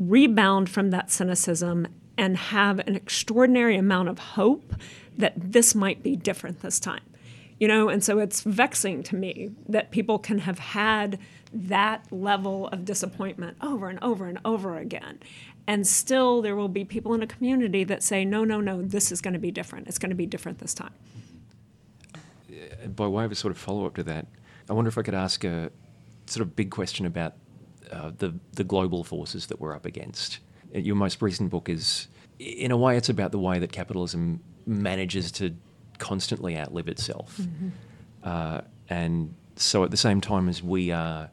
[0.00, 1.86] rebound from that cynicism
[2.18, 4.74] and have an extraordinary amount of hope
[5.16, 7.02] that this might be different this time.
[7.60, 11.18] You know, and so it's vexing to me that people can have had
[11.52, 15.20] that level of disappointment over and over and over again.
[15.66, 19.12] And still, there will be people in a community that say, no, no, no, this
[19.12, 19.86] is going to be different.
[19.86, 20.92] It's going to be different this time.
[22.94, 24.26] By way of a sort of follow up to that,
[24.68, 25.70] I wonder if I could ask a
[26.26, 27.34] sort of big question about
[27.90, 30.40] uh, the, the global forces that we're up against.
[30.74, 32.08] Uh, your most recent book is,
[32.38, 35.54] in a way, it's about the way that capitalism manages to
[35.98, 37.38] constantly outlive itself.
[37.38, 37.68] Mm-hmm.
[38.22, 41.30] Uh, and so, at the same time as we are,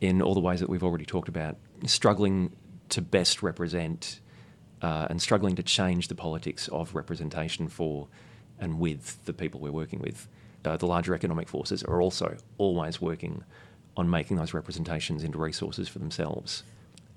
[0.00, 1.56] in all the ways that we've already talked about,
[1.86, 2.54] struggling
[2.90, 4.20] to best represent
[4.82, 8.08] uh, and struggling to change the politics of representation for
[8.58, 10.28] and with the people we're working with.
[10.64, 13.44] Uh, the larger economic forces are also always working
[13.96, 16.62] on making those representations into resources for themselves.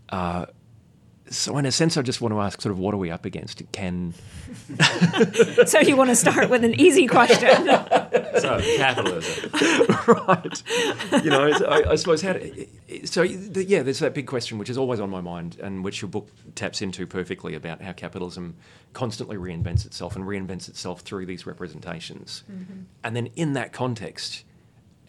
[0.10, 0.45] Uh,
[1.32, 3.25] so in a sense, I just want to ask, sort of, what are we up
[3.25, 3.63] against?
[3.71, 4.13] Can
[5.65, 7.65] so you want to start with an easy question?
[8.39, 9.51] so capitalism,
[10.07, 10.63] right?
[11.23, 12.34] You know, I, I, suppose how.
[12.34, 12.67] To,
[13.05, 16.09] so yeah, there's that big question which is always on my mind, and which your
[16.09, 18.55] book taps into perfectly about how capitalism
[18.93, 22.82] constantly reinvents itself and reinvents itself through these representations, mm-hmm.
[23.03, 24.43] and then in that context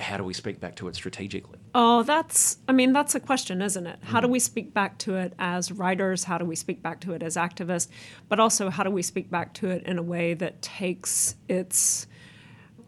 [0.03, 1.59] how do we speak back to it strategically?
[1.75, 3.99] Oh, that's, I mean, that's a question, isn't it?
[4.03, 4.33] How do mm-hmm.
[4.33, 6.25] we speak back to it as writers?
[6.25, 7.89] How do we speak back to it as activists?
[8.29, 12.07] But also, how do we speak back to it in a way that takes its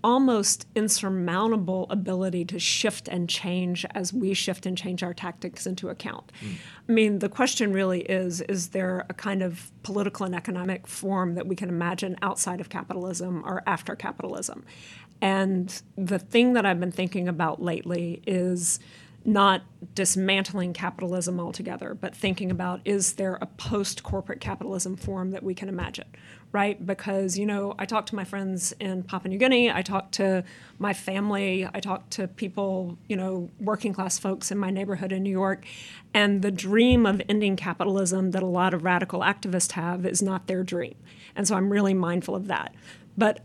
[0.05, 5.89] almost insurmountable ability to shift and change as we shift and change our tactics into
[5.89, 6.31] account.
[6.45, 6.57] Mm.
[6.87, 11.37] I mean, the question really is is there a kind of political and economic form
[11.37, 14.67] that we can imagine outside of capitalism or after capitalism?
[15.25, 18.79] And the thing that I've been thinking about lately is
[19.25, 19.62] not
[19.95, 25.55] dismantling capitalism altogether, but thinking about is there a post corporate capitalism form that we
[25.55, 26.05] can imagine,
[26.53, 26.85] right?
[26.85, 30.45] Because, you know, I talk to my friends in Papua New Guinea, I talk to
[30.79, 35.22] my family, I talk to people, you know, working class folks in my neighborhood in
[35.22, 35.64] New York,
[36.12, 40.49] and the dream of ending capitalism that a lot of radical activists have is not
[40.49, 40.97] their dream.
[41.35, 42.75] And so I'm really mindful of that.
[43.16, 43.41] But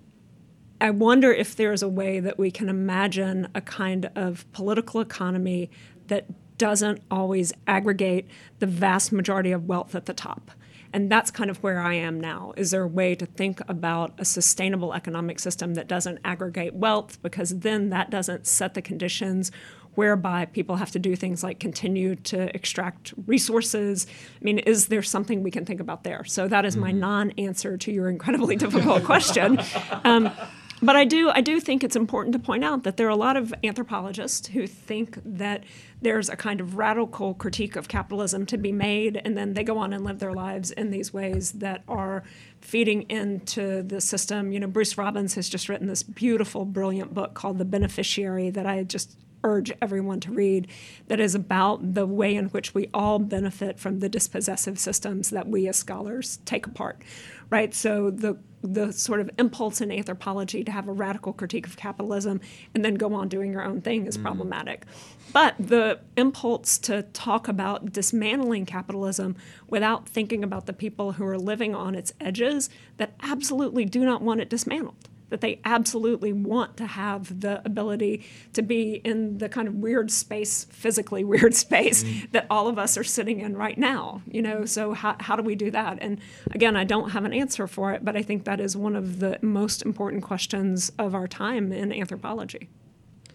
[0.81, 5.69] I wonder if there's a way that we can imagine a kind of political economy
[6.07, 6.25] that
[6.57, 8.27] doesn't always aggregate
[8.59, 10.51] the vast majority of wealth at the top.
[10.91, 12.53] And that's kind of where I am now.
[12.57, 17.21] Is there a way to think about a sustainable economic system that doesn't aggregate wealth?
[17.21, 19.51] Because then that doesn't set the conditions
[19.95, 24.07] whereby people have to do things like continue to extract resources.
[24.39, 26.23] I mean, is there something we can think about there?
[26.25, 29.59] So that is my non answer to your incredibly difficult question.
[30.03, 30.31] Um,
[30.81, 33.15] but I do I do think it's important to point out that there are a
[33.15, 35.63] lot of anthropologists who think that
[36.01, 39.77] there's a kind of radical critique of capitalism to be made, and then they go
[39.77, 42.23] on and live their lives in these ways that are
[42.61, 44.51] feeding into the system.
[44.51, 48.65] You know, Bruce Robbins has just written this beautiful, brilliant book called The Beneficiary that
[48.65, 50.67] I just urge everyone to read
[51.07, 55.47] that is about the way in which we all benefit from the dispossessive systems that
[55.47, 57.01] we as scholars take apart
[57.49, 61.77] right so the the sort of impulse in anthropology to have a radical critique of
[61.77, 62.41] capitalism
[62.75, 64.21] and then go on doing your own thing is mm.
[64.21, 64.85] problematic.
[65.31, 69.37] But the impulse to talk about dismantling capitalism
[69.69, 74.21] without thinking about the people who are living on its edges that absolutely do not
[74.21, 79.49] want it dismantled that they absolutely want to have the ability to be in the
[79.49, 82.31] kind of weird space, physically weird space mm.
[82.31, 84.21] that all of us are sitting in right now.
[84.29, 85.97] You know, so how, how do we do that?
[86.01, 86.19] And
[86.51, 89.19] again, I don't have an answer for it, but I think that is one of
[89.19, 92.69] the most important questions of our time in anthropology.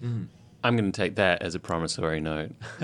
[0.03, 0.27] Mm.
[0.63, 2.53] I'm going to take that as a promissory note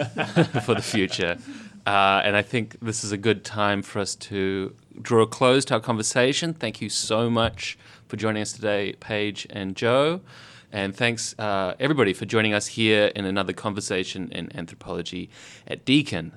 [0.64, 1.38] for the future.
[1.86, 5.64] Uh, and I think this is a good time for us to draw a close
[5.66, 6.52] to our conversation.
[6.52, 7.78] Thank you so much
[8.10, 10.20] for joining us today, Paige and Jo.
[10.72, 15.30] And thanks, uh, everybody, for joining us here in another conversation in anthropology
[15.66, 16.32] at Deakin.